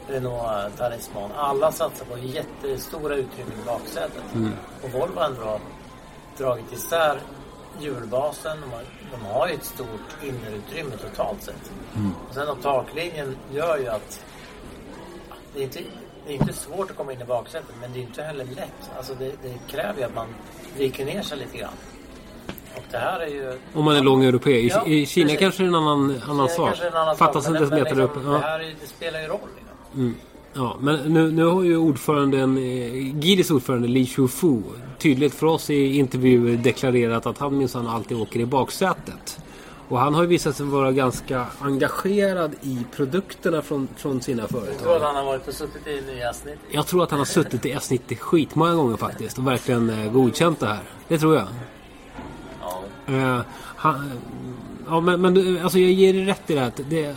[0.09, 1.31] Renault Talisman.
[1.37, 4.23] Alla satsar på jättestora utrymmen i baksätet.
[4.35, 4.51] Mm.
[4.83, 5.59] Och Volvo har ändå
[6.37, 7.19] dragit isär
[7.79, 8.57] hjulbasen.
[8.61, 11.71] De har, de har ju ett stort innerutrymme totalt sett.
[11.95, 12.11] Mm.
[12.29, 14.23] Och sen och taklinjen gör ju att
[15.53, 15.79] det är, inte,
[16.27, 18.91] det är inte svårt att komma in i baksätet men det är inte heller lätt.
[18.97, 20.27] Alltså det, det kräver ju att man
[20.77, 21.73] viker ner sig lite grann.
[22.75, 23.53] Och det här är ju...
[23.73, 24.51] om man är lång europé.
[24.51, 25.39] I, Ja, I Kina precis.
[25.39, 26.73] kanske det är en annan, annan sak.
[26.81, 28.15] en annan Fattas sak, en decimeter upp.
[28.15, 28.37] liksom, Ja.
[28.39, 29.39] Det, här är, det spelar ju roll.
[29.55, 30.15] Liksom.
[30.53, 32.63] Ja, men nu, nu har ju ordföranden, eh,
[33.19, 34.61] Gidis ordförande Li Shufu
[34.97, 39.39] tydligt för oss i intervjuer deklarerat att han minsann alltid åker i baksätet.
[39.89, 44.49] Och han har ju visat sig vara ganska engagerad i produkterna från, från sina Jag
[44.49, 44.99] tror att företag.
[44.99, 46.59] han har varit och suttit i nya snitt.
[46.71, 50.59] Jag tror att han har suttit i S90 skitmånga gånger faktiskt och verkligen eh, godkänt
[50.59, 50.79] det här.
[51.07, 51.47] Det tror jag.
[52.61, 52.83] Ja.
[53.13, 54.11] Eh, han,
[54.87, 56.71] ja, men, men alltså jag ger dig rätt i det här.
[56.89, 57.15] Det,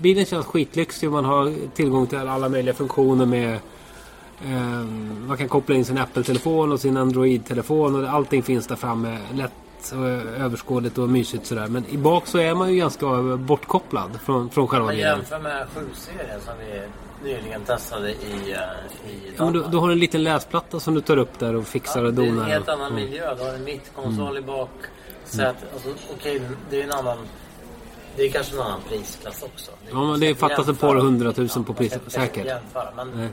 [0.00, 1.10] bilen känns skitlyxig.
[1.10, 3.58] Man har tillgång till alla möjliga funktioner med
[5.26, 9.18] man kan koppla in sin Apple-telefon och sin Android-telefon och allting finns där framme.
[9.34, 9.52] Lätt
[9.92, 10.06] och
[10.40, 11.66] överskådligt och mysigt sådär.
[11.66, 13.06] Men i bak så är man ju ganska
[13.38, 15.16] bortkopplad från, från själva bilen.
[15.18, 16.82] jämför med 7-serien som vi
[17.30, 21.16] nyligen testade i, eh, i Ja, du, du har en liten läsplatta som du tar
[21.16, 22.44] upp där och fixar och det är donar.
[22.44, 23.04] en helt annan mm.
[23.04, 23.34] miljö.
[23.34, 24.70] Du har en mittkonsol i bak.
[25.24, 27.18] Säte, alltså, okej, det är en annan...
[28.16, 29.70] Det är kanske en annan prisklass också.
[29.90, 32.46] Ja, men det fattas ett par hundratusen på pris- jag ska inte säkert.
[32.46, 33.28] jämföra, Men, Nej.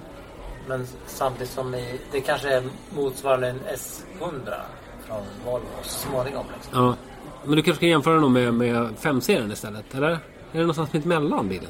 [0.71, 4.59] Men samtidigt som i, det kanske är motsvarande en S100
[5.07, 6.45] från Volvo småningom.
[6.55, 6.85] Liksom.
[6.85, 6.95] Ja.
[7.43, 9.95] Men du kanske kan jämföra den med, med 5-serien istället?
[9.95, 10.09] Eller?
[10.09, 10.19] Är
[10.51, 11.69] det någonstans mitt emellan bilen?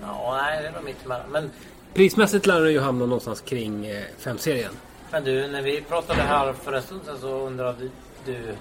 [0.00, 1.30] Ja, nej, det är nog mittemellan.
[1.30, 1.50] Men,
[1.94, 4.72] Prismässigt lär den ju hamna någonstans kring eh, 5-serien.
[5.10, 7.88] men du, när vi pratade här för en stund sedan så undrade
[8.24, 8.54] du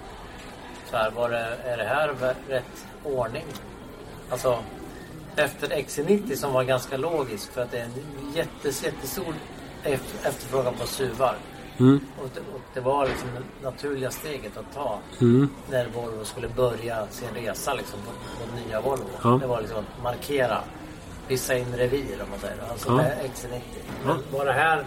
[0.91, 2.15] så här, var det, är det här
[2.49, 3.45] rätt ordning?
[4.29, 4.59] Alltså,
[5.35, 7.93] efter XC90 som var ganska logisk för att det är en
[8.35, 9.33] jättes, jättestor
[9.83, 11.35] efterfrågan på SUVar.
[11.79, 11.99] Mm.
[12.21, 15.49] Och det, och det var liksom det naturliga steget att ta Mm.
[15.69, 18.11] när Volvo skulle börja sin resa liksom, på,
[18.45, 19.09] på nya Volvo.
[19.23, 19.29] Ja.
[19.41, 20.57] Det var liksom att markera
[21.27, 22.57] vissa in revir om man säger.
[22.71, 22.95] Alltså Ja.
[22.95, 23.61] med XC90.
[24.05, 24.85] Men var det här...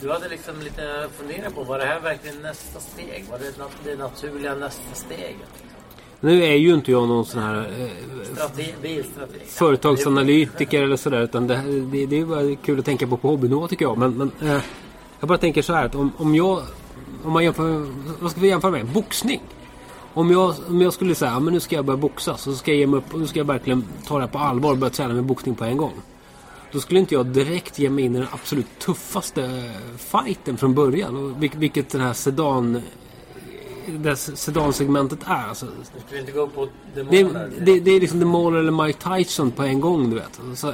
[0.00, 3.24] Du hade liksom lite funderat på, var det här verkligen nästa steg?
[3.30, 5.64] Var det det naturliga nästa steget?
[6.20, 7.88] Nu är ju inte jag någon sån här eh,
[8.82, 9.46] bilstrateg?
[9.46, 11.20] företagsanalytiker eller sådär.
[11.22, 13.98] Utan det, det, det är bara kul att tänka på på hobbynivå tycker jag.
[13.98, 14.62] Men, men eh,
[15.20, 16.62] jag bara tänker så här att om, om jag...
[17.24, 17.86] Om man jämför,
[18.20, 18.86] vad ska vi jämföra med?
[18.86, 19.40] Boxning.
[20.14, 22.78] Om jag, om jag skulle säga att nu ska jag börja boxas så ska jag
[22.78, 24.90] ge mig upp och nu ska jag verkligen ta det här på allvar och börja
[24.90, 25.92] träna med boxning på en gång.
[26.72, 31.16] Då skulle inte jag direkt ge mig in i den absolut tuffaste fighten från början.
[31.16, 32.82] Och vil- vilket den här sedan...
[33.98, 35.48] Det här sedansegmentet är.
[35.48, 37.50] Alltså, Nu ska vi inte gå på det, demoner.
[37.60, 40.40] det, det är liksom The Mauler eller Mike Tyson på en gång, du vet.
[40.54, 40.72] Så,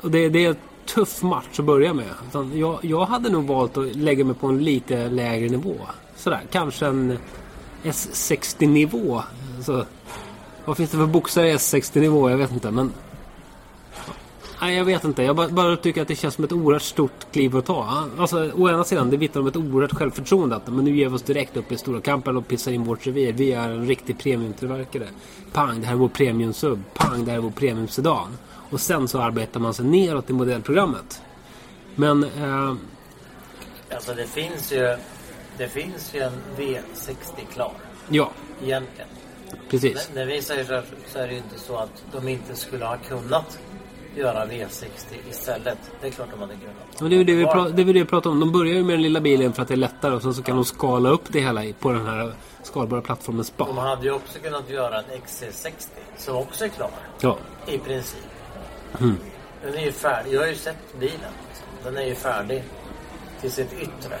[0.00, 2.06] och det, det är en tuff match att börja med.
[2.54, 5.76] Jag, jag hade nog valt att lägga mig på en lite lägre nivå.
[6.16, 7.18] Sådär, kanske en
[7.82, 9.22] S60-nivå.
[9.62, 9.84] Så,
[10.64, 12.30] vad finns det för boxare i S60-nivå?
[12.30, 12.92] Jag vet inte, men...
[14.60, 15.22] Nej, jag vet inte.
[15.22, 18.08] Jag bara, bara tycker att det känns som ett oerhört stort kliv att ta.
[18.18, 20.56] Alltså, å ena sidan, det vittnar om ett oerhört självförtroende.
[20.56, 23.06] Att, men nu ger vi oss direkt upp i stora kampen och pissar in vårt
[23.06, 23.32] revir.
[23.32, 25.08] Vi är en riktig premiumtillverkare.
[25.52, 26.82] Pang, det här är vår premiumsub.
[26.94, 28.36] Pang, det här är vår premiumsedan.
[28.70, 31.22] Och sen så arbetar man sig neråt i modellprogrammet.
[31.94, 32.24] Men...
[32.24, 32.74] Eh,
[33.94, 34.96] Alltså det finns ju...
[35.58, 37.16] Det finns ju en V60
[37.52, 37.72] klar.
[38.08, 38.30] ja,
[38.64, 39.08] Egentligen.
[39.70, 40.08] precis.
[40.14, 42.56] När, när vi säger så, här, så är det ju inte så att de inte
[42.56, 43.58] skulle ha kunnat
[44.16, 44.94] göra V60
[45.30, 45.78] istället.
[46.00, 47.10] Det är klart de hade kunnat.
[47.10, 48.40] Det är det vi, pra- det är det vi pratar om.
[48.40, 50.42] De börjar ju med den lilla bilen för att det är lättare och sen så
[50.42, 53.80] kan de skala upp det hela på den här skalbara plattformen De SPA.
[53.80, 55.72] hade ju också kunnat göra en XC60
[56.18, 56.90] som också är klar.
[57.20, 57.38] Ja.
[57.66, 58.20] I princip.
[59.00, 59.16] Mm.
[59.64, 60.32] Den är ju färdig.
[60.34, 61.14] Jag har ju sett bilen.
[61.48, 61.66] Liksom.
[61.84, 62.64] Den är ju färdig
[63.40, 64.18] till sitt yttre.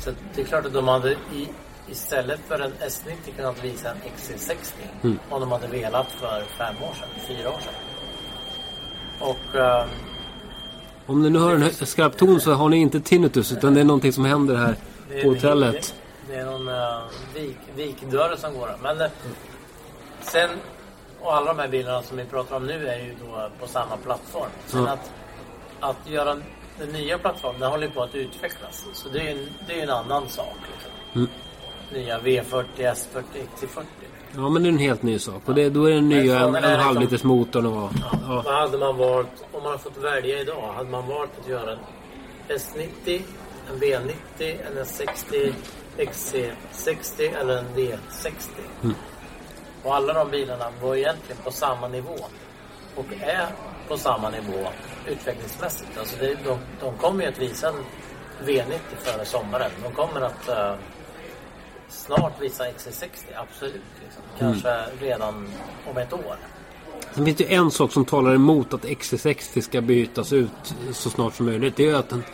[0.00, 1.48] Så det är klart att de hade i,
[1.90, 4.72] istället för en S90 kunnat visa en XC60.
[5.02, 5.18] Mm.
[5.30, 7.74] Om de hade velat för fem år sedan, fyra år sedan.
[9.24, 9.88] Och ehm,
[11.06, 13.84] Om ni nu hör en skarp ton så har ni inte tinnitus utan det är
[13.84, 14.76] någonting som händer här
[15.08, 15.94] det på hotellet.
[16.26, 17.02] Det, det är någon uh,
[17.34, 18.76] vik, vikdörr som går.
[18.82, 19.06] Men eh,
[20.20, 20.50] sen,
[21.20, 23.96] och alla de här bilarna som vi pratar om nu är ju då på samma
[23.96, 24.50] plattform.
[24.66, 24.90] Sen Ja.
[24.92, 25.10] att,
[25.80, 26.36] att göra
[26.78, 28.84] den nya plattformen, den håller på att utvecklas.
[28.92, 30.56] Så det är ju en, det är ju en annan sak.
[30.72, 30.90] Liksom.
[31.14, 31.28] Mm.
[31.92, 33.22] Nya V40, S40,
[33.56, 33.84] XC40.
[34.36, 35.42] Ja men det är en helt ny sak.
[35.44, 37.90] Och det, då är Men nya en, en liksom- halv liters motorn och...
[38.26, 38.42] Ja.
[38.44, 41.78] Vad hade man valt, om man fått välja idag, hade man valt att göra en
[42.48, 43.22] S90,
[43.70, 45.52] en V90, en S60,
[45.96, 48.92] XC60 eller en V60?
[49.82, 52.16] Och alla de bilarna var egentligen på samma nivå.
[52.96, 53.46] Och är
[53.88, 54.66] på samma nivå
[55.06, 55.98] utvecklingsmässigt.
[55.98, 57.74] Alltså det, de, de kommer ju att visa en
[58.46, 59.70] V90 före sommaren.
[59.82, 60.74] De kommer att eh,
[61.94, 63.74] snart visa XC60, absolut.
[64.04, 64.22] Liksom.
[64.38, 65.48] Kanske redan
[65.90, 66.36] om ett år.
[67.14, 71.34] Sen finns det en sak som talar emot att XC60 ska bytas ut så snart
[71.34, 71.76] som möjligt.
[71.76, 72.24] Det är att den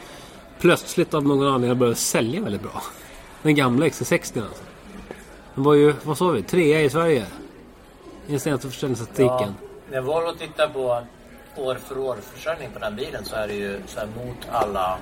[0.58, 2.82] plötsligt av någon anledning börjar sälja väldigt bra.
[3.42, 4.62] Den gamla XC60 alltså.
[5.54, 7.26] Den var ju, vad sa vi, trea i Sverige.
[8.26, 9.54] I den senaste försäljningsstatistiken.
[9.90, 11.02] När Volvo tittar på
[11.56, 14.98] år för år försäljning på den bilen så är det ju så här mot alla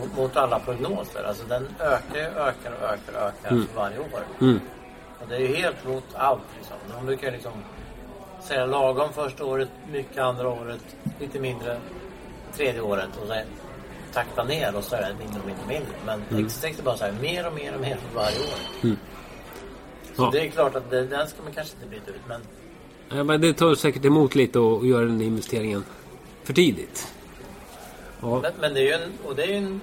[0.00, 1.24] mot, mot alla prognoser.
[1.24, 4.20] Alltså den ökar, ökar, ökar, ökar för varje år.
[4.40, 4.60] Mm.
[5.20, 6.76] Och det är ju helt mot allt liksom.
[6.98, 7.52] De brukar liksom
[8.42, 11.76] säga lagom första året, mycket andra året, lite mindre
[12.56, 13.46] tredje året och sen
[14.12, 15.94] takta ner och så är det mindre och mindre och mindre.
[16.06, 18.96] Men X6 är bara så här mer och mer och mer för varje år.
[20.16, 20.30] Så Ja.
[20.32, 22.20] det är klart att det, den ska man kanske inte byta ut.
[22.28, 22.40] Men
[23.08, 25.84] Ja, men det tar säkert emot lite att göra den investeringen
[26.44, 27.13] för tidigt.
[28.24, 28.40] Ja.
[28.42, 29.80] Men, men det är ju en, och det är en,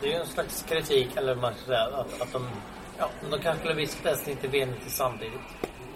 [0.00, 2.46] det är en slags kritik, eller man ska säga, att, att de,
[2.98, 5.40] ja, de kanske skulle visat S90 V90 samtidigt.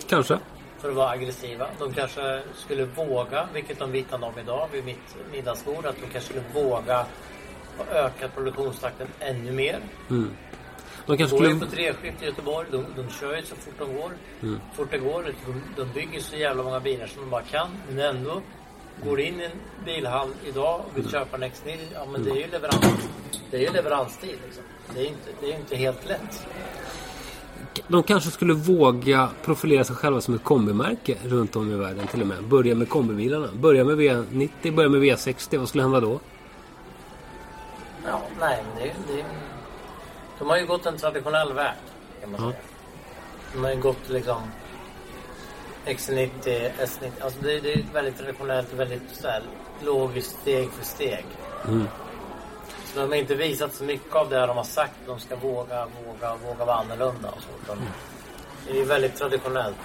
[0.09, 0.39] Kanske.
[0.79, 1.67] För att vara aggressiva.
[1.79, 6.21] De kanske skulle våga, vilket de vittnade om idag vid mitt middagsbord, att de kanske
[6.21, 7.07] skulle våga
[7.79, 9.81] ha ökat produktionstakten ännu mer.
[11.07, 11.71] De kanske går ju skulle...
[11.71, 12.69] på treskift i Göteborg.
[12.71, 14.13] De, de kör ju så fort de går.
[14.75, 15.35] fort det går.
[15.47, 17.69] De, de bygger så jävla många bilar som de bara kan.
[17.89, 18.43] Men ändå
[19.05, 19.51] går in i en
[19.85, 21.79] bilhall idag och vill köpa en X90.
[21.95, 23.09] Ja men det är ju leverans.
[23.51, 24.65] Det är ju leveranstid liksom.
[24.95, 26.47] Det är inte, det är inte helt lätt.
[27.89, 32.21] De kanske skulle våga profilera sig själva som ett kombimärke runt om i världen till
[32.21, 32.45] och med.
[32.45, 33.49] Börja med kombibilarna.
[33.55, 35.59] Börja med V90, börja med V60.
[35.59, 36.21] Vad skulle hända då?
[38.07, 39.25] Ja, nej men det, det,
[40.39, 41.75] De har ju gått en traditionell väg.
[42.21, 42.51] Kan man Ja.
[42.51, 42.63] säga.
[43.55, 44.43] De har ju gått liksom
[45.87, 46.31] X90,
[46.79, 47.11] S90.
[47.21, 49.43] Alltså det, det är väldigt traditionellt, väldigt så här,
[49.85, 51.25] logiskt steg för steg.
[52.85, 54.95] Så de har inte visat så mycket av det de har sagt.
[55.07, 57.49] De ska våga, våga, våga vara annorlunda och så.
[57.65, 57.79] Utan
[58.67, 59.77] det är ju väldigt traditionellt.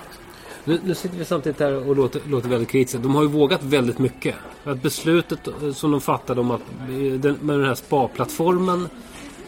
[0.64, 2.98] Nu, nu sitter vi samtidigt här och låter, låter väldigt kritiska.
[2.98, 4.36] De har ju vågat väldigt mycket.
[4.64, 8.90] Att beslutet eh, som de fattade om att eh, den, med den här spa-plattformen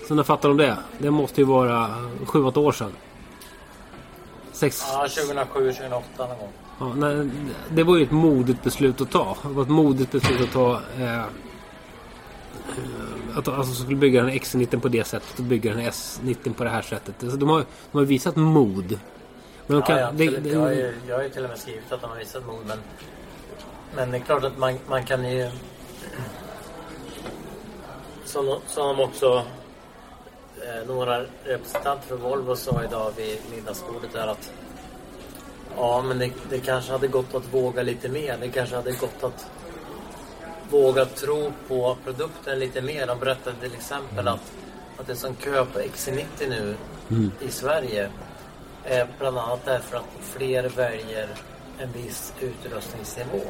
[0.07, 0.77] som de fattade om det.
[0.97, 1.89] Det måste ju vara
[2.25, 2.91] 7-8 år sedan.
[4.59, 6.49] Sex, Ja, 2007, 2008 någon gång.
[6.79, 7.29] ja, nej,
[7.69, 9.37] det var ju ett modigt beslut att ta.
[9.43, 10.81] Det var ett modigt beslut att ta.
[10.99, 11.23] Eh, eh,
[13.35, 16.69] att alltså skulle bygga den X90 på det sättet och bygga den S90 på det
[16.69, 17.15] här sättet.
[17.23, 18.99] Alltså, de, har, de har visat mod.
[19.67, 21.49] Men de kan, ja, ja, det- det- jag, har ju, jag har ju till och
[21.49, 22.65] med skrivit att de har visat mod.
[22.67, 22.77] Men,
[23.95, 25.51] men det är klart att man, man kan ju...
[28.25, 29.43] Som, som de också...
[30.67, 34.51] Eh, några representanter för Volvo sa idag vid middagsbordet är att
[35.75, 38.37] Ja, men det, det kanske hade gått att våga lite mer.
[38.41, 39.47] Det kanske hade gått att
[40.69, 43.07] våga tro på produkten lite mer.
[43.07, 44.51] De berättade till exempel att,
[44.97, 46.75] att det är som kö på XC90 nu
[47.39, 48.09] i Sverige
[48.83, 51.27] är bland annat därför att fler väljer
[51.79, 53.41] en viss utrustningsnivå.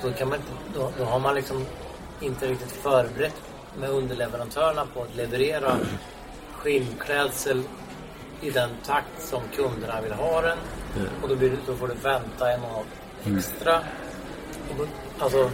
[0.00, 0.38] Så då, kan man
[0.74, 1.66] då, då har man liksom
[2.20, 3.42] inte riktigt förberett
[3.78, 5.76] med underleverantörerna på att leverera
[6.64, 7.62] skinnklädsel
[8.40, 10.58] i den takt som kunderna vill ha den.
[11.22, 12.84] Och då, blir då får du vänta en månad
[13.38, 13.78] extra.
[14.70, 14.84] Och då,
[15.18, 15.50] alltså,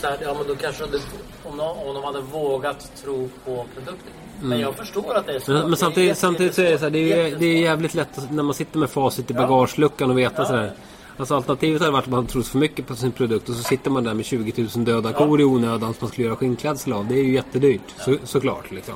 [0.00, 1.00] så här, ja, men då kanske det,
[1.44, 4.12] om, de, om de hade vågat tro på produkten.
[4.40, 5.52] Men jag förstår att det är så.
[5.52, 8.18] Men, men samtidigt, samtidigt så är det så här, det är, det är jävligt lätt
[8.18, 10.72] att, när man sitter med facit i bagageluckan och veta sådär.
[11.16, 13.90] Alltså alternativet hade varit att man trott för mycket på sin produkt och så sitter
[13.90, 17.06] man där med 20 000 döda kor i onödan som man skulle göra skinnklädsel av.
[17.06, 18.94] Det är ju jättedyrt, så, såklart liksom.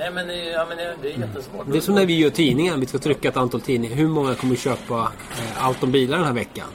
[0.00, 1.66] Nej men, ja, men det, är jättesvårt.
[1.66, 3.96] Det är som när vi gör tidningar, vi ska trycka ett antal tidningar.
[3.96, 6.66] Hur många kommer köpa eh, allt om bilar den här veckan?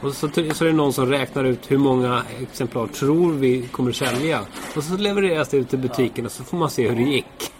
[0.00, 3.92] Och så, så är det någon som räknar ut hur många exemplar tror vi kommer
[3.92, 4.40] sälja.
[4.76, 7.52] Och så levereras det ut till butikerna så får man se hur det gick.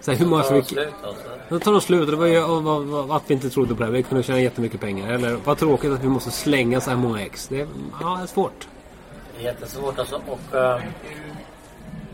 [0.00, 0.76] Så här, hur många som gick...
[0.76, 1.22] alltså.
[1.48, 2.10] Då tar de slut.
[2.10, 3.84] Det var ju och vad, vad, att vi inte trodde på det.
[3.84, 3.92] här.
[3.92, 5.12] Vi kunde tjäna jättemycket pengar.
[5.12, 7.48] Eller vad tråkigt att vi måste slänga så här många ex.
[7.48, 7.66] Det är,
[8.00, 8.68] ja, det är svårt.
[9.36, 10.20] Det är jättesvårt alltså.
[10.26, 10.80] Och eh,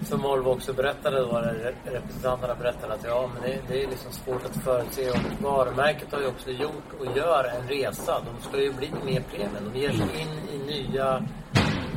[0.08, 1.42] som Volvo också berättade då,
[1.84, 5.10] representanterna berättade att ja, men det, det är liksom svårt att förutse.
[5.10, 8.20] Och varumärket har ju också gjort och gör en resa.
[8.20, 9.72] De ska ju bli mer premium.
[9.72, 11.22] De ger sig in i nya,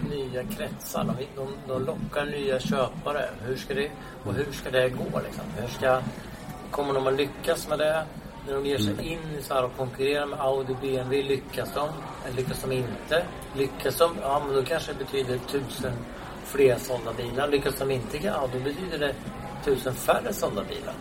[0.10, 1.04] nya kretsar.
[1.04, 3.30] De, de, de lockar nya köpare.
[3.46, 3.92] Hur ska det,
[4.24, 5.46] och hur ska det gå liksom?
[5.58, 6.02] Hur ska,
[6.72, 8.04] kommer de att lyckas med det?
[8.48, 11.90] När de ger sig in i så här och konkurrerar med Audi BMW, lyckas de?
[12.36, 13.26] Lyckas de inte?
[13.56, 14.12] Lyckas de?
[14.22, 15.94] Ja, men då kanske det betyder tusen
[16.52, 17.48] fler sålda bilar.
[17.48, 18.18] Lyckas de inte?
[18.18, 19.16] Ja, då betyder det
[19.66, 20.94] tusen färre sålda bilar.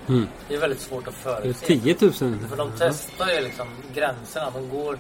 [0.48, 1.66] Det är väldigt svårt att förutse.
[1.66, 2.12] 10 000.
[2.48, 4.50] För de testar ju liksom gränserna.
[4.50, 4.98] De går...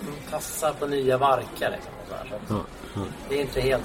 [0.00, 1.92] De tassar på nya marker liksom.
[2.02, 2.60] Och så här, så Ja,
[2.94, 3.02] ja.
[3.28, 3.82] det är inte helt,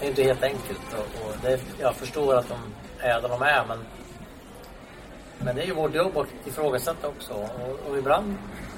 [0.00, 0.80] det är inte helt enkelt.
[0.92, 2.58] Och, och det, jag förstår att de
[2.98, 3.78] är där de är, men,
[5.38, 7.32] men det är ju vårt jobb att ifrågasätta också.
[7.32, 8.36] Och, och ibland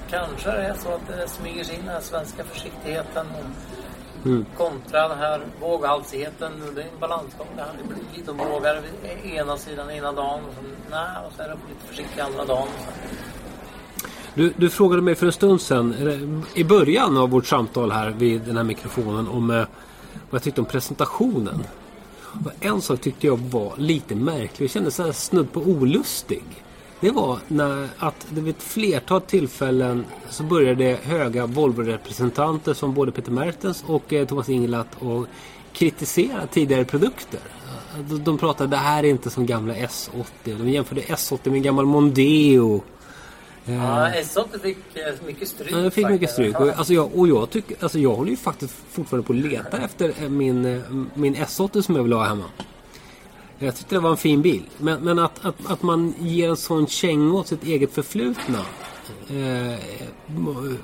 [0.09, 3.45] kanske det är så att det smyger sig in den här svenska försiktigheten och
[4.57, 6.51] kontra den här våghalsigheten.
[6.75, 7.71] Det är en balansgång det här.
[7.81, 8.81] Det blir lite vågar
[9.23, 12.67] ena sidan ena dagen och så, nej, och så är det lite försiktig andra dagen.
[14.33, 18.41] Du, du frågade mig för en stund sedan, i början av vårt samtal här vid
[18.41, 19.67] den här mikrofonen, om eh, vad
[20.31, 21.63] jag tyckte om presentationen.
[22.45, 24.65] Och en sak tyckte jag var lite märklig.
[24.65, 26.43] Jag kände så här snudd på olustig.
[27.01, 33.11] Det var när att det vid ett flertal tillfällen så började höga Volvo-representanter som både
[33.11, 35.25] Peter Mertens och eh, Thomas Ingelat och
[35.73, 37.39] kritisera tidigare produkter.
[38.09, 40.23] De, de pratade det här är inte som gamla S80.
[40.43, 42.83] De jämförde S80 med en gammal Mondeo.
[43.65, 45.71] Ja, S80 fick eh, mycket stryk.
[45.71, 46.59] Ja, fick mycket stryk.
[46.59, 49.77] Och, alltså jag, och jag, tycker, alltså jag håller ju faktiskt fortfarande på att leta
[49.77, 50.81] efter eh, min, eh,
[51.13, 52.45] min S80 som jag vill ha hemma.
[53.59, 54.63] Jag tyckte det var en fin bil.
[54.77, 58.59] Men, men att, att, att man ger en sån känga åt sitt eget förflutna.
[59.29, 59.79] Eh,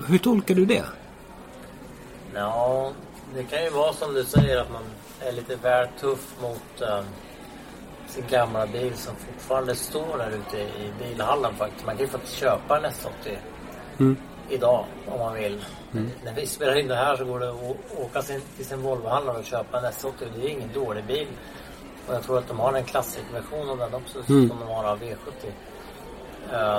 [0.07, 0.83] hur tolkar du det?
[2.33, 2.91] Ja,
[3.35, 4.83] det kan ju vara som du säger att man
[5.19, 6.99] är lite väl tuff mot eh,
[8.07, 11.85] sin gamla bil som fortfarande står där ute i bilhallen faktiskt.
[11.85, 13.37] Man kan ju faktiskt köpa en S80
[13.97, 14.17] Mm.
[14.49, 15.65] idag om man vill.
[16.23, 19.45] När vi spelar in det här så går det att åka till sin Volvohandlare och
[19.45, 20.11] köpa en S80.
[20.35, 21.27] Det är ingen dålig bil.
[22.07, 24.49] Och jag tror att de har en klassikversion av den också Mm.
[24.49, 25.51] som de har av V70.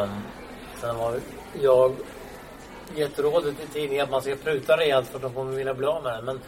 [0.04, 0.08] Um,
[0.80, 1.20] sen har
[1.60, 1.92] jag
[2.96, 5.86] gett rådet i tidningen att man ska pruta rejält för att de kommer vilja bli
[5.86, 6.24] av med den.
[6.24, 6.40] Men,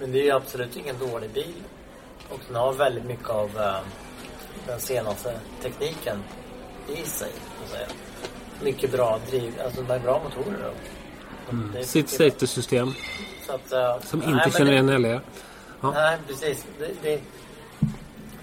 [0.00, 1.54] men det är ju absolut ingen dålig bil.
[2.28, 3.84] Och den har väldigt mycket av ehm,
[4.66, 6.22] den senaste tekniken
[6.88, 7.32] i sig.
[8.62, 10.66] Mycket bra driv, alltså de är bra motorer.
[10.68, 10.74] Och,
[11.52, 11.72] Mm.
[11.84, 12.92] Sitt mycket- safety system.
[13.46, 15.20] så att, eh, Som inte känner igen heller.
[15.80, 15.90] Ja.
[15.90, 16.66] Nej, precis.
[16.78, 17.20] Det, det,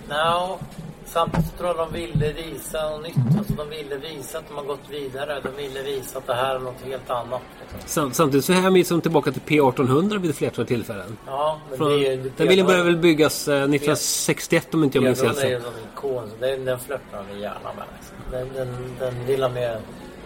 [0.09, 0.59] no,
[1.05, 3.37] samtidigt tror jag de ville visa något nytt.
[3.37, 5.41] Alltså de ville visa att de har gått vidare.
[5.43, 7.41] De ville visa att det här är något helt annat.
[7.85, 11.17] Sam, samtidigt så hänvisar de tillbaka till P1800 vid ett flertal tillfällen.
[11.25, 12.31] Ja, men Från, det är ju...
[12.37, 15.55] den bilen började väl byggas eh, 1961 om inte jag minns helt P1800 är ju
[15.55, 15.61] fel.
[15.61, 16.29] som en ikon.
[16.39, 17.85] Den, den flörtar de gärna med.
[17.97, 18.17] Liksom.
[18.31, 19.77] Den, den, den vill de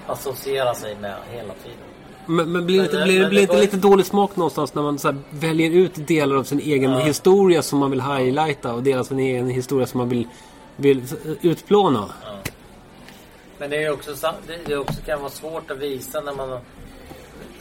[0.08, 1.91] associera sig med hela tiden.
[2.26, 4.82] Men, men blir inte, Men- blir, men blir det inte lite dålig smak någonstans när
[4.82, 9.00] man så väljer ut delar av sin egen historia som man vill highlighta och delar
[9.00, 10.28] av sin egen historia som man vill,
[10.76, 11.04] vill
[11.42, 12.10] utplåna?
[13.58, 14.12] Men det är också,
[14.48, 16.60] det, det också kan vara svårt att visa när man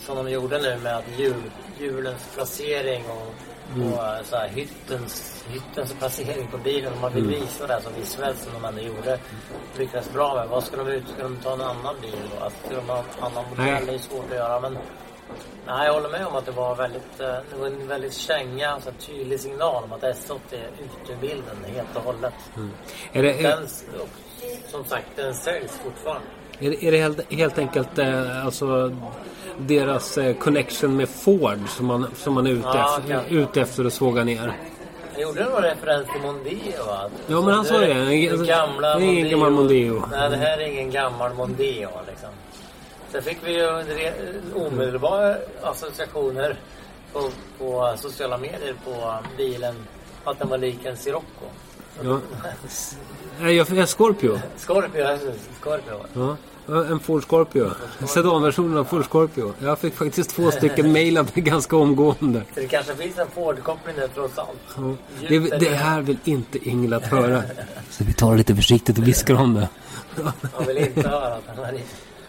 [0.06, 1.42] som de gjorde nu med att hjul,
[1.80, 3.34] hjulens placering och,
[3.76, 6.92] och eh, så här, hyttens, hyttens placering på bilen.
[6.92, 9.18] Om man vill visa det så visuellt som de ändå gjorde.
[9.78, 10.48] Lyckades bra med.
[10.48, 11.08] Vad ska de ut?
[11.08, 12.44] Ska de ta en annan bil då?
[12.44, 13.86] Alltså, ska de ha en annan modell?
[13.86, 14.60] Det är svårt att göra.
[14.60, 14.78] Men
[15.66, 18.80] nej, jag håller med om att det var väldigt, eh, det var en väldigt känga,
[18.80, 22.34] så här, tydlig signal om att S80 är ute ur bilden helt och hållet.
[23.12, 23.68] Är det, Den,
[24.70, 26.26] som sagt, den säljs fortfarande.
[26.58, 28.96] är det, är det helt, helt enkelt eh, alltså
[29.58, 33.84] deras eh, connection med Ford som man, som man är ute, Ja, efter, ute efter
[33.84, 34.56] att såga ner?
[35.20, 37.10] Gjorde någon referens till Mondeo va?
[37.26, 38.30] Ja, men han sa det.
[38.30, 40.06] Alltså, gamla det är ingen gammal Mondeo.
[40.10, 42.28] Nej, det här är ingen gammal Mondeo liksom.
[43.12, 43.68] Sen fick vi ju
[44.54, 46.56] omedelbara associationer
[47.12, 49.74] på, på sociala medier på bilen
[50.24, 51.46] att den var lik en Sirocco.
[52.02, 52.20] Ja.
[53.40, 54.40] Nej, jag, jag Scorpio.
[54.56, 56.00] Scorpio, alltså, Scorpio.
[56.12, 56.36] Ja.
[56.70, 57.70] En Ford Scorpio.
[58.06, 59.52] Sedanversionen av Ford Scorpio.
[59.58, 62.42] Jag fick faktiskt två stycken mejlade ganska omgående.
[62.54, 64.48] Så det kanske finns en Ford-koppling där trots allt.
[64.76, 64.94] Ja.
[65.28, 67.42] Det, det här vill inte Ingela höra.
[67.90, 69.68] Så vi tar det lite försiktigt och viskar om det.
[70.56, 71.72] Man vill inte höra att den är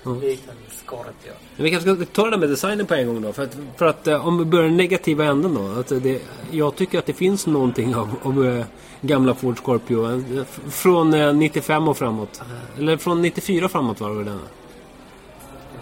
[0.04, 1.34] lik lik en Scorpio.
[1.56, 3.34] Men vi kanske ska ta det där med designen på en gång då.
[3.34, 5.80] För att, för att eh, om vi börjar den negativa änden då.
[5.80, 6.22] Att det,
[6.52, 8.66] jag tycker att det finns någonting av, av eh,
[9.02, 10.12] gamla Ford Scorpio.
[10.39, 12.41] eh, Från eh, 95 och framåt.
[12.78, 14.39] Eller från 94 framåt var det den?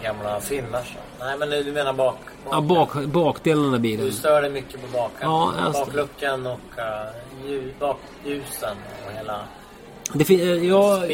[0.02, 0.54] Gamla så.
[1.20, 2.16] Nej men du menar bak?
[2.50, 4.06] Ja, bak, bakdelen av bilen.
[4.06, 5.18] Du stör dig mycket på baken.
[5.20, 9.40] Ja, Bakluckan och uh, ljus, bakljusen och hela
[10.12, 11.12] Det eh, jag,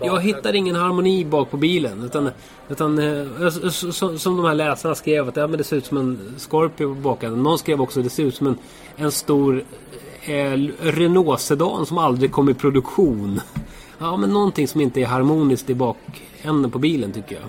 [0.00, 2.04] jag hittar ingen harmoni bak på bilen.
[2.04, 2.30] Utan,
[2.68, 5.96] utan eh, som, som de här läsarna skrev att ja, men det ser ut som
[5.96, 7.42] en Scorpio på.
[7.42, 8.58] Någon skrev också att det ser ut som en,
[8.96, 9.64] en stor
[10.22, 13.40] eh, Renault-sedan som aldrig kom i produktion.
[14.00, 17.44] Ja, men någonting som inte är harmoniskt i bakänden på bilen tycker jag.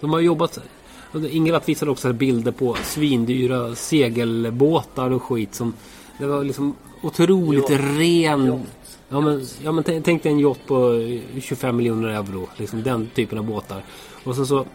[0.00, 0.58] De har jobbat...
[1.30, 5.74] Ingela visade också bilder på svindyra segelbåtar och skit som...
[6.18, 7.84] Det var liksom otroligt Yacht.
[7.98, 8.46] ren...
[8.46, 8.83] Yacht.
[9.08, 11.00] Ja men, ja, men tänk, dig en yacht på
[11.40, 12.48] 25 miljoner euro.
[12.56, 13.82] Liksom den typen av båtar.
[14.24, 14.66] Och sen så...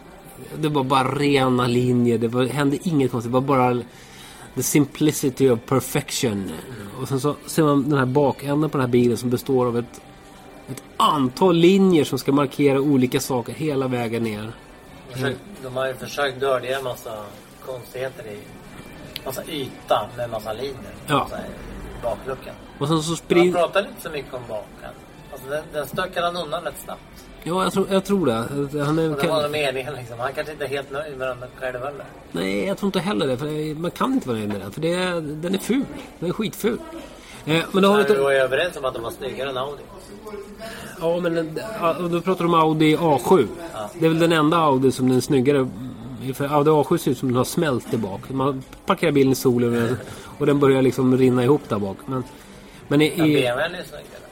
[0.56, 2.18] Det var bara rena linjer.
[2.18, 3.32] Det var, hände inget konstigt.
[3.32, 3.82] Det var bara...
[4.54, 6.50] The simplicity of perfection.
[7.00, 9.78] Och sen så ser man den här bakänden på den här bilen som består av
[9.78, 10.00] ett...
[10.68, 14.52] Ett antal linjer som ska markera olika saker hela vägen ner.
[15.62, 17.24] De har ju försökt dölja en massa
[17.66, 18.38] konstigheter i
[19.24, 20.94] massa yta med massa linjer.
[21.06, 21.26] Ja.
[21.30, 21.36] Så
[22.02, 22.54] bakluckan.
[22.80, 23.58] Och sen så sprider...
[23.58, 24.90] pratar inte så mycket om baken.
[25.32, 27.00] Alltså den, den stökar han undan rätt snabbt.
[27.42, 28.32] Ja, jag tror, jag tror det.
[28.84, 30.18] Han är, Och det var kan, meningen liksom.
[30.18, 32.04] Han kanske inte är helt nöjd med den själv heller.
[32.32, 33.36] nej, jag tror inte heller det.
[33.36, 34.70] För man kan inte vara nöjd med den.
[34.72, 35.84] För det, är- den är ful.
[36.18, 36.78] Den är skitful.
[37.46, 38.22] Eh, men det har Men vi inte...
[38.22, 39.82] var ju överens om att de var snyggare än Audi.
[41.00, 43.46] Ja, men ja, då pratar du om Audi A7.
[43.98, 45.68] Det är väl den enda Audi som den är snyggare.
[46.34, 48.30] För Audi A7 ser ut som den har smält där bak.
[48.30, 49.96] Man parkerar bilen i solen
[50.38, 51.96] och den börjar liksom rinna ihop där bak.
[52.06, 52.24] Men,
[52.90, 54.22] men i, Ja, i, BMWn är snyggare.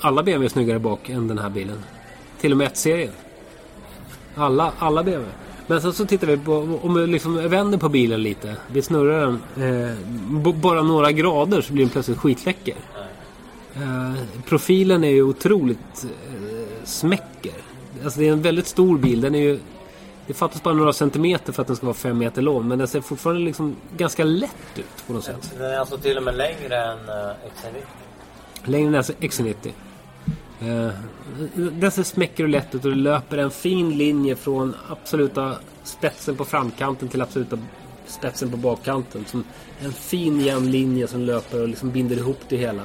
[0.00, 1.82] alla BMW är snyggare bak än den här bilen.
[2.40, 3.12] Till och med 1-serien.
[4.34, 5.32] Alla, alla BMW.
[5.66, 8.56] Men sen så tittar vi på, om vi liksom vänder på bilen lite.
[8.72, 9.20] Vi snurrar
[9.56, 9.92] den
[10.40, 12.74] eh, bara några grader så blir den plötsligt skitläcker.
[13.76, 14.14] Eh,
[14.46, 17.52] profilen är ju otroligt eh, smäcker.
[18.04, 19.20] Alltså det är en väldigt stor bil.
[19.20, 19.58] Den är ju,
[20.28, 22.68] det fattas bara några centimeter för att den ska vara fem meter lång.
[22.68, 25.54] Men den ser fortfarande liksom ganska lätt ut på något sätt.
[25.58, 27.82] Den är alltså till och med längre än uh, XC90.
[28.64, 29.72] Längre än alltså XC90.
[30.60, 30.90] Eh,
[31.54, 36.36] den ser smäcker och lätt ut och det löper en fin linje från absoluta spetsen
[36.36, 37.58] på framkanten till absoluta
[38.06, 39.24] spetsen på bakkanten.
[39.24, 39.44] Som
[39.80, 42.82] en fin jämn linje som löper och liksom binder ihop det hela.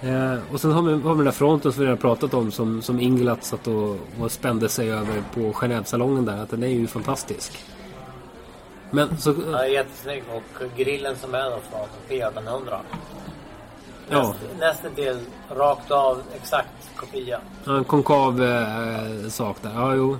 [0.00, 2.52] Eh, och sen har vi, har vi den där fronten som vi redan pratat om
[2.52, 6.42] som, som Inglat satt och, och spände sig över på Genèvesalongen där.
[6.42, 7.64] Att den är ju fantastisk.
[8.90, 9.34] Men så...
[9.52, 12.78] Ja, jättesnygg och grillen som är då från P1800.
[14.08, 14.34] Ja.
[14.58, 15.18] Nästan del
[15.50, 17.40] rakt av exakt kopia.
[17.64, 19.72] Ja, En konkav eh, sak där.
[19.74, 20.18] Ja, jo.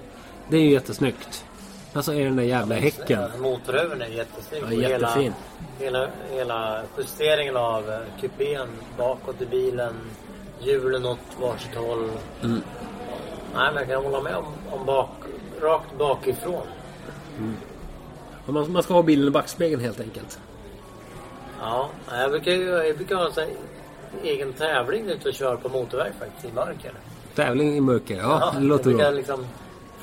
[0.48, 1.45] Det är ju jättesnyggt.
[1.96, 3.22] Men så är den där jävla häcken.
[3.22, 4.62] Alltså, motorhuven är jättesnygg.
[4.82, 5.34] Ja, jättefin.
[5.78, 8.68] hela, hela justeringen av eh, kupén
[8.98, 9.94] bakåt i bilen.
[10.60, 12.10] Hjulen åt varsitt håll.
[12.42, 12.62] Mm.
[13.54, 15.10] Nej, men jag kan hålla med om, om bak,
[15.60, 16.66] rakt bakifrån.
[18.46, 20.38] Och Man, man ska ha bilen i backspegeln helt enkelt.
[21.60, 23.48] Ja, jag brukar, jag brukar ha en
[24.22, 26.92] egen tävling ute och köra på motorväg faktiskt i mörker.
[27.34, 28.16] Tävling i mörker.
[28.16, 29.10] Ja, det jag låter bra.
[29.10, 29.46] liksom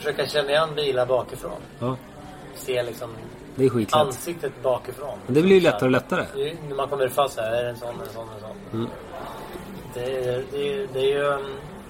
[0.03, 1.61] försöka känna igen bilar bakifrån.
[1.79, 1.97] Ja,
[2.55, 3.09] Se liksom
[3.55, 4.01] det är skitlätt.
[4.01, 5.17] ansiktet bakifrån.
[5.25, 6.25] Men det blir ju lättare och lättare.
[6.69, 8.79] När man kommer fast här, är det en sån, en sån, en sån.
[8.79, 8.89] Mm.
[9.93, 9.99] Det,
[10.29, 11.37] är, det, är, det, är ju,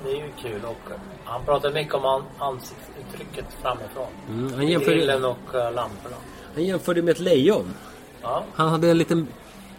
[0.03, 0.91] det är ju kul och
[1.24, 4.07] han pratar mycket om an, ansiktsuttrycket framifrån.
[4.30, 6.16] Mm, han jämför- Grillen och uh, lamporna.
[6.55, 7.74] Han jämförde med ett lejon.
[8.22, 9.28] Ja, Han hade en liten,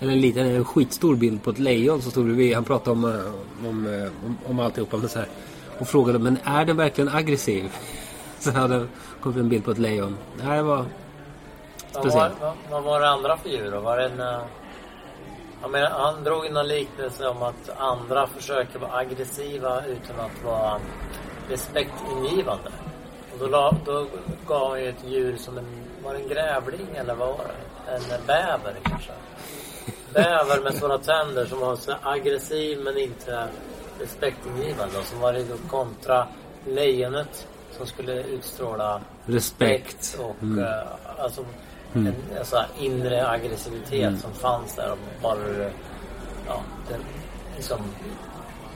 [0.00, 2.54] eller en liten, en skitstor bild på ett lejon som stod bredvid.
[2.54, 4.96] Han pratade om, eh, om, eh, om, om alltihopa.
[4.96, 5.28] Men så här,
[5.78, 7.72] och frågade, men är den verkligen aggressiv?
[8.44, 8.86] Så hade
[9.20, 10.16] kommit en bild på ett lejon.
[10.36, 10.86] Det var vad var,
[12.00, 12.40] speciellt.
[12.40, 13.80] vad, vad var det andra för djur då?
[13.80, 14.20] Var det en...
[14.20, 14.42] Uh,
[15.62, 20.80] jag menar, han drog en liknelse om att andra försöker vara aggressiva utan att vara
[21.48, 22.70] respektingivande.
[23.32, 24.06] Och då, la, då
[24.46, 25.66] gav han ju ett djur som en...
[26.04, 27.92] Var det en grävling eller vad var det?
[27.92, 29.12] En bäver kanske?
[30.12, 33.48] Bäver med sådana tänder som var så aggressiv men inte
[34.00, 34.98] respektingivande.
[34.98, 36.26] Och som var det då kontra
[36.66, 40.18] lejonet som skulle utstråla Respekt.
[40.20, 40.64] och Mm.
[40.64, 40.80] eh,
[41.18, 41.44] alltså
[41.94, 42.06] en,
[42.38, 44.18] en sån inre aggressivitet Mm.
[44.20, 45.38] som fanns där och bara
[46.48, 46.60] ja,
[46.90, 47.00] den,
[47.56, 47.80] liksom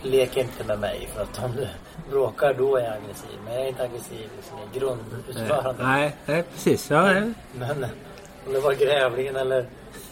[0.03, 1.69] lek inte med mig för att om du
[2.11, 5.77] bråkar då är jag aggressiv men jag är inte aggressiv liksom, i grundutförandet.
[5.87, 6.91] Nej, nej, precis.
[6.91, 7.33] Ja, nej.
[7.59, 7.85] Men
[8.47, 9.67] om det var grävlingen eller,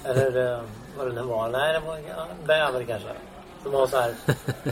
[0.05, 0.61] eller eh,
[0.99, 1.49] vad det nu var.
[1.49, 3.09] Nej, det var en bäver kanske.
[3.67, 4.15] Som var så här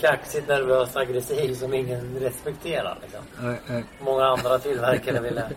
[0.01, 2.99] kaxigt, nervös, aggressiv som ingen respekterar.
[3.03, 3.21] Liksom.
[3.41, 3.85] nej, nej.
[4.01, 5.51] Många andra tillverkare ville,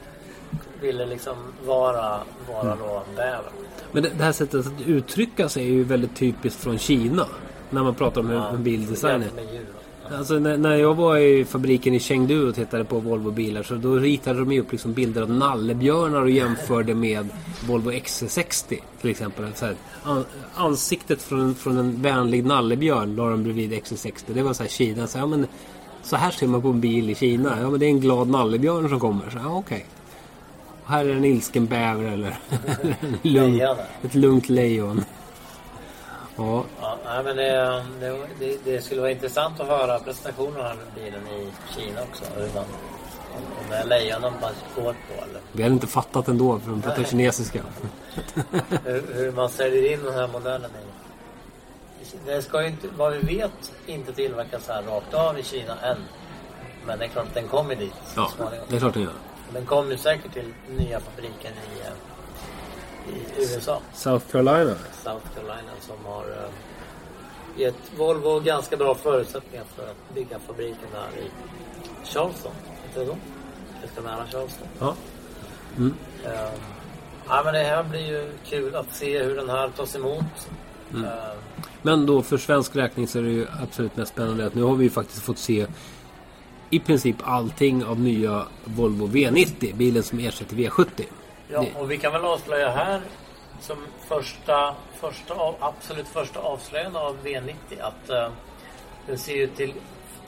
[0.82, 1.36] ville liksom
[1.66, 2.20] vara,
[2.50, 3.52] vara då bäver.
[3.92, 7.26] Men det, det här sättet att uttrycka sig är ju väldigt typiskt från Kina.
[7.70, 9.30] När man pratar om hur en bildesign är.
[10.12, 13.96] Alltså när, när jag var i fabriken i Chengdu och tittade på Volvo-bilar så då
[13.96, 17.30] ritade de ju upp liksom bilder av nallebjörnar och jämförde med
[17.68, 19.46] Volvo XC60 till exempel.
[19.56, 24.24] Så här, an, ansiktet från, från en vänlig nallebjörn la de bredvid XC60.
[24.28, 25.08] Det var så här Kina.
[25.08, 25.48] Så, ja, men,
[26.04, 27.58] så här ser man på en bil i Kina.
[27.62, 29.30] Ja men det är en glad nallebjörn som kommer.
[29.30, 29.86] Så, ja, okej.
[30.84, 32.40] Och här är en ilsken bäver eller
[33.00, 33.62] en lugn,
[34.02, 35.02] ett lugnt lejon.
[36.38, 37.84] Ja, Ja, men det,
[38.40, 42.24] det, det, skulle vara intressant att höra presentationen av bilen i Kina också.
[42.36, 42.64] Hur man,
[43.36, 46.70] om, om det är lejonen man går på eller vi hade inte fattat ändå för
[46.70, 47.62] de pratar kinesiska.
[48.86, 50.98] hur, hur man säljer in den här modellen i.
[52.26, 55.98] Det ska ju inte, vad vi vet, inte tillverkas här rakt av i Kina än.
[56.86, 58.32] Men det är klart, den kommer dit Ja,
[58.70, 59.14] det är klart den gör.
[59.54, 61.94] Den kommer säkert till nya fabriken i, eh,
[63.10, 63.82] i USA.
[63.94, 64.76] South Carolina.
[65.04, 66.50] South Carolina som har eh,
[67.62, 71.30] gett Volvo ganska bra förutsättningar för att bygga fabriken där i
[72.04, 72.52] Charleston.
[72.88, 73.18] Inte det?
[73.82, 74.68] Ganska nära Charleston.
[74.80, 74.96] Ja.
[76.26, 76.52] Eh,
[77.28, 80.50] ja, men det här blir ju kul att se hur den här tas emot.
[80.94, 81.04] Eh,
[81.82, 84.76] Men då för svensk räkning så är det ju absolut mest spännande att nu har
[84.76, 85.68] vi ju faktiskt fått se
[86.70, 89.76] i princip allting av nya Volvo V90.
[89.76, 91.04] Bilen som ersätter V70.
[91.48, 93.02] Ja, och vi kan väl avslöja här
[93.62, 93.78] som
[94.08, 98.30] första, första av, absolut första avslöjande av V90 att eh,
[99.08, 99.74] den ser ju till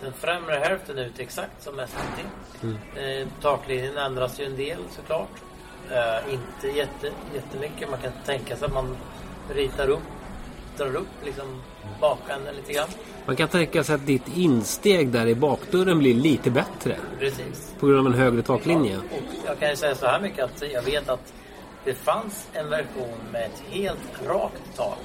[0.02, 2.76] den främre hälften ut exakt som S90.
[2.96, 5.30] Eh, taklinjen ändras ju en del såklart.
[5.92, 7.90] Eh, inte jätte, jättemycket.
[7.90, 8.98] Man kan tänka sig att man
[9.50, 10.04] ritar upp,
[10.80, 11.62] drar upp liksom
[12.02, 12.88] bakänden lite grann.
[13.26, 16.96] Man kan tänka sig att ditt insteg där i bakdörren blir lite bättre.
[17.20, 17.74] Precis.
[17.80, 18.98] På grund av en högre taklinje.
[18.98, 21.34] Och jag kan ju säga så här mycket att jag vet att
[21.86, 25.00] det fanns en version med ett helt rakt tak.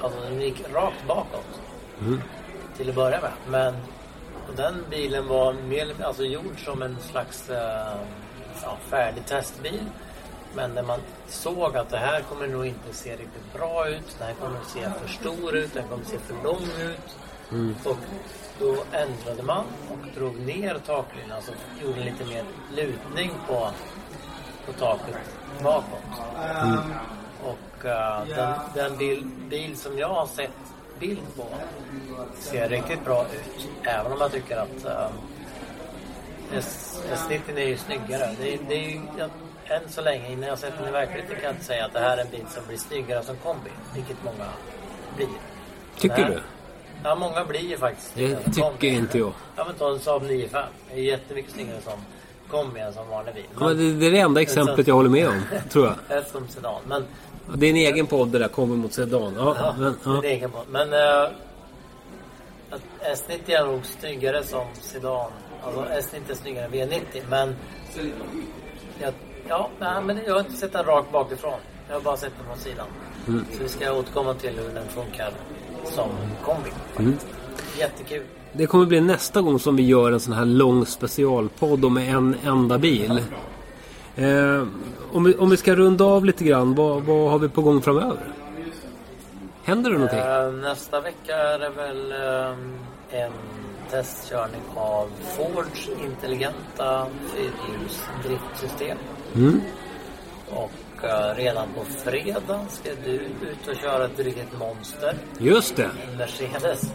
[0.00, 1.60] Alltså den gick rakt bakåt.
[2.76, 3.32] till att börja med.
[3.48, 3.74] Men
[4.56, 7.96] den bilen var mer alltså gjord som en slags eh,
[8.62, 9.80] ja, färdig testbil.
[10.54, 14.16] Men när man såg att det här kommer nog inte se riktigt bra ut.
[14.18, 17.16] Den här kommer att se för stor ut, den kommer att se för lång ut.
[17.52, 17.74] Mm.
[17.84, 17.96] Och
[18.58, 21.32] då ändrade man och drog ner taklinan.
[21.32, 22.44] Alltså gjorde lite mer
[22.76, 23.70] lutning på,
[24.66, 25.16] på taket
[25.62, 26.20] bakåt.
[26.62, 26.78] Mm.
[27.44, 30.50] Och uh, den, den bil, bil som jag har sett
[30.98, 31.46] bild på
[32.38, 33.68] ser riktigt bra ut.
[33.82, 35.10] Även om jag tycker att uh,
[36.52, 38.36] S90 är ju snyggare.
[38.40, 39.30] Det, det är jag,
[39.70, 42.00] än så länge, innan jag sett den i verkligheten, kan jag inte säga att det
[42.00, 43.70] här är en bil som blir snyggare som kombi.
[43.94, 44.48] Vilket många
[45.16, 45.28] blir.
[45.98, 46.40] Tycker du?
[47.04, 48.88] Ja, många blir ju faktiskt Det tycker kombi.
[48.88, 49.32] inte jag.
[49.56, 50.64] Ja, men ta en Saab 9-5.
[50.88, 52.00] Det är jättemycket snyggare som
[52.48, 53.44] kombi än som vanlig bil.
[53.54, 56.26] Men, ja, det, det, är det enda exemplet jag håller med om, tror jag.
[56.32, 56.80] som sedan.
[56.86, 57.04] Men,
[57.54, 59.34] det är en egen podd det där, kombi mot sedan.
[59.36, 60.10] Ja, ja, men, ja.
[60.10, 60.66] det är en egen podd.
[60.68, 61.30] Men uh,
[63.00, 65.30] S90 är nog snyggare som sedan.
[65.62, 67.22] Alltså S90 är snyggare än V90.
[67.28, 67.56] Men
[69.00, 69.12] jag
[69.50, 71.58] Ja, nej, men jag har inte sett den rakt bakifrån.
[71.88, 72.86] Jag har bara sett den från sidan.
[73.28, 73.44] Mm.
[73.52, 75.30] Så vi ska återkomma till hur den funkar
[75.84, 76.08] som
[76.44, 76.70] kombi.
[76.98, 77.16] Mm.
[77.78, 78.22] Jättekul.
[78.52, 82.36] Det kommer bli nästa gång som vi gör en sån här lång specialpodd med en
[82.44, 83.22] enda bil.
[84.16, 84.66] Eh,
[85.12, 87.82] om, vi, om vi ska runda av lite grann, vad, vad har vi på gång
[87.82, 88.34] framöver?
[89.62, 90.18] Händer det någonting?
[90.18, 93.32] Eh, nästa vecka är det väl eh, en
[93.90, 98.98] testkörning av Fords intelligenta fyrhjulsdriftsystem.
[99.34, 99.60] Mm.
[100.48, 100.72] Och
[101.04, 105.14] uh, redan på fredag ska du ut och köra ett riktigt monster.
[105.38, 105.90] Just det.
[106.18, 106.92] Mercedes.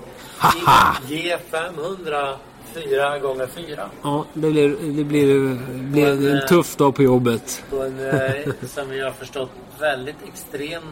[1.07, 2.37] G500
[2.73, 5.57] 4 gånger 4 Ja, det blir, det blir,
[5.91, 7.63] blir en, en eh, tuff dag på jobbet.
[7.69, 10.83] På en, eh, som vi har förstått, väldigt extrem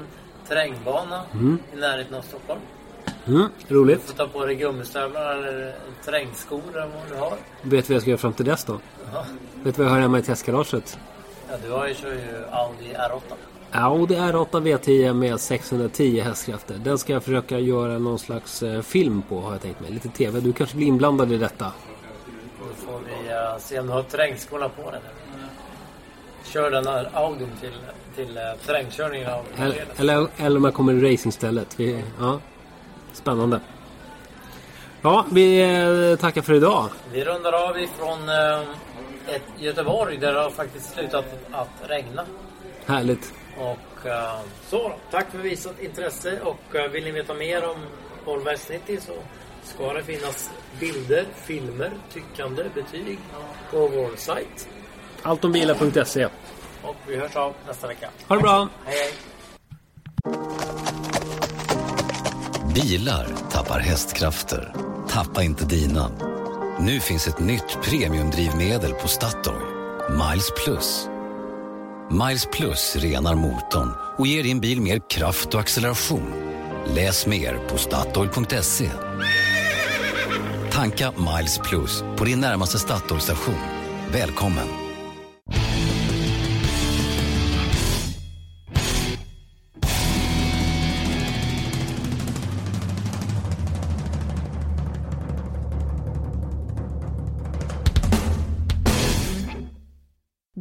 [0.48, 1.60] terrängbana mm.
[1.74, 2.60] i närheten av Stockholm.
[3.28, 4.02] Mm, roligt.
[4.02, 5.76] Du får ta på dig gummistövlar eller
[6.06, 7.38] terrängskor eller vad du har.
[7.62, 8.80] Vet du vad jag ska göra fram till dess då?
[9.14, 9.26] Aha.
[9.64, 10.98] Vet du vad jag har hemma i testgaraget?
[11.54, 13.34] Ja, du har ju, kör ju Audi R8.
[13.72, 16.76] Audi R8 V10 med 610 hästkrafter.
[16.76, 19.92] Den ska jag försöka göra någon slags eh, film på har jag tänkt mig.
[19.92, 20.40] Lite TV.
[20.40, 21.72] Du kanske blir inblandad i detta.
[22.60, 25.02] Då får vi uh, se om du har terrängskorna på den.
[26.44, 27.74] Kör den här Audin till,
[28.16, 31.80] till uh, terrängkörningen av eller, eller, eller om jag kommer i racingstället.
[31.80, 32.40] Vi, ja.
[33.14, 33.60] Spännande.
[35.06, 36.90] Ja, vi eh, tackar för idag.
[37.12, 38.68] Vi rundar av ifrån eh,
[39.28, 42.26] ett Göteborg där det har faktiskt slutat att regna.
[42.86, 43.34] Härligt.
[43.58, 44.96] Och eh, så då.
[45.12, 47.78] Tack för visat intresse och vill ni veta mer om
[48.26, 49.14] Volvo S90 så
[49.64, 53.20] ska det finnas bilder, filmer, tyckande, betyg
[53.72, 54.70] på vår sajt.
[55.22, 56.26] Alltombilar.se
[56.82, 58.10] Och vi hörs av nästa vecka.
[58.28, 58.70] Ha det bra.
[58.86, 59.14] Hej hej.
[62.76, 64.74] Bilar tappar hästkrafter.
[65.10, 66.33] Tappa inte dina.
[66.80, 69.62] Nu finns ett nytt premiumdrivmedel på Statoil.
[70.10, 71.08] Miles Plus.
[72.12, 76.34] Miles Plus renar motorn och ger din bil mer kraft och acceleration.
[76.96, 78.90] Läs mer på Statoil.se.
[80.72, 83.60] Tanka Miles Plus på din närmaste Statoil-station.
[84.12, 84.83] Välkommen!